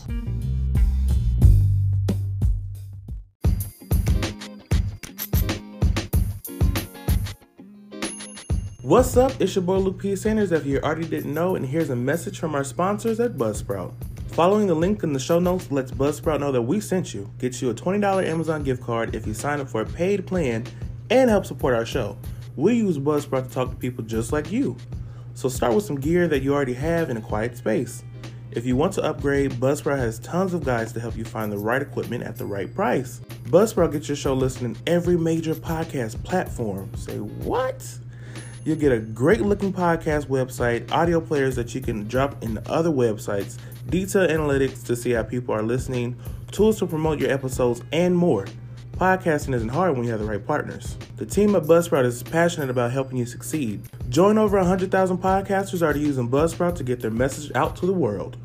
What's 8.88 9.18
up? 9.18 9.38
It's 9.38 9.54
your 9.54 9.64
boy 9.64 9.76
Luke 9.80 9.98
P. 9.98 10.16
Sanders, 10.16 10.50
if 10.50 10.64
you 10.64 10.80
already 10.80 11.06
didn't 11.06 11.34
know, 11.34 11.56
and 11.56 11.66
here's 11.66 11.90
a 11.90 11.94
message 11.94 12.38
from 12.38 12.54
our 12.54 12.64
sponsors 12.64 13.20
at 13.20 13.36
Buzzsprout. 13.36 13.92
Following 14.28 14.66
the 14.66 14.74
link 14.74 15.02
in 15.02 15.12
the 15.12 15.20
show 15.20 15.38
notes 15.38 15.70
lets 15.70 15.90
Buzzsprout 15.90 16.40
know 16.40 16.52
that 16.52 16.62
we 16.62 16.80
sent 16.80 17.12
you, 17.12 17.30
gets 17.38 17.60
you 17.60 17.68
a 17.68 17.74
$20 17.74 18.24
Amazon 18.24 18.62
gift 18.62 18.82
card 18.82 19.14
if 19.14 19.26
you 19.26 19.34
sign 19.34 19.60
up 19.60 19.68
for 19.68 19.82
a 19.82 19.84
paid 19.84 20.26
plan, 20.26 20.64
and 21.10 21.28
help 21.28 21.44
support 21.44 21.74
our 21.74 21.84
show. 21.84 22.16
We 22.56 22.76
use 22.76 22.96
Buzzsprout 22.96 23.48
to 23.48 23.50
talk 23.50 23.68
to 23.68 23.76
people 23.76 24.04
just 24.04 24.32
like 24.32 24.50
you. 24.50 24.74
So 25.34 25.50
start 25.50 25.74
with 25.74 25.84
some 25.84 26.00
gear 26.00 26.26
that 26.26 26.40
you 26.42 26.54
already 26.54 26.72
have 26.72 27.10
in 27.10 27.18
a 27.18 27.20
quiet 27.20 27.58
space. 27.58 28.02
If 28.52 28.64
you 28.64 28.74
want 28.74 28.94
to 28.94 29.02
upgrade, 29.02 29.50
Buzzsprout 29.60 29.98
has 29.98 30.18
tons 30.20 30.54
of 30.54 30.64
guides 30.64 30.94
to 30.94 31.00
help 31.00 31.14
you 31.14 31.26
find 31.26 31.52
the 31.52 31.58
right 31.58 31.82
equipment 31.82 32.24
at 32.24 32.38
the 32.38 32.46
right 32.46 32.74
price. 32.74 33.20
Buzzsprout 33.50 33.92
gets 33.92 34.08
your 34.08 34.16
show 34.16 34.32
listening 34.32 34.78
every 34.86 35.18
major 35.18 35.54
podcast 35.54 36.24
platform. 36.24 36.90
Say 36.96 37.18
what? 37.18 37.86
You'll 38.64 38.76
get 38.76 38.92
a 38.92 38.98
great 38.98 39.40
looking 39.40 39.72
podcast 39.72 40.26
website, 40.26 40.90
audio 40.90 41.20
players 41.20 41.56
that 41.56 41.74
you 41.74 41.80
can 41.80 42.06
drop 42.08 42.42
in 42.42 42.58
other 42.66 42.90
websites, 42.90 43.56
detailed 43.88 44.30
analytics 44.30 44.84
to 44.86 44.96
see 44.96 45.12
how 45.12 45.22
people 45.22 45.54
are 45.54 45.62
listening, 45.62 46.16
tools 46.50 46.78
to 46.80 46.86
promote 46.86 47.20
your 47.20 47.30
episodes, 47.30 47.82
and 47.92 48.16
more. 48.16 48.46
Podcasting 48.92 49.54
isn't 49.54 49.68
hard 49.68 49.94
when 49.94 50.04
you 50.04 50.10
have 50.10 50.18
the 50.18 50.26
right 50.26 50.44
partners. 50.44 50.96
The 51.16 51.26
team 51.26 51.54
at 51.54 51.62
Buzzsprout 51.62 52.04
is 52.04 52.22
passionate 52.22 52.68
about 52.68 52.90
helping 52.90 53.16
you 53.16 53.26
succeed. 53.26 53.82
Join 54.08 54.38
over 54.38 54.58
100,000 54.58 55.18
podcasters 55.18 55.82
already 55.82 56.00
using 56.00 56.28
Buzzsprout 56.28 56.74
to 56.76 56.84
get 56.84 57.00
their 57.00 57.12
message 57.12 57.52
out 57.54 57.76
to 57.76 57.86
the 57.86 57.92
world. 57.92 58.36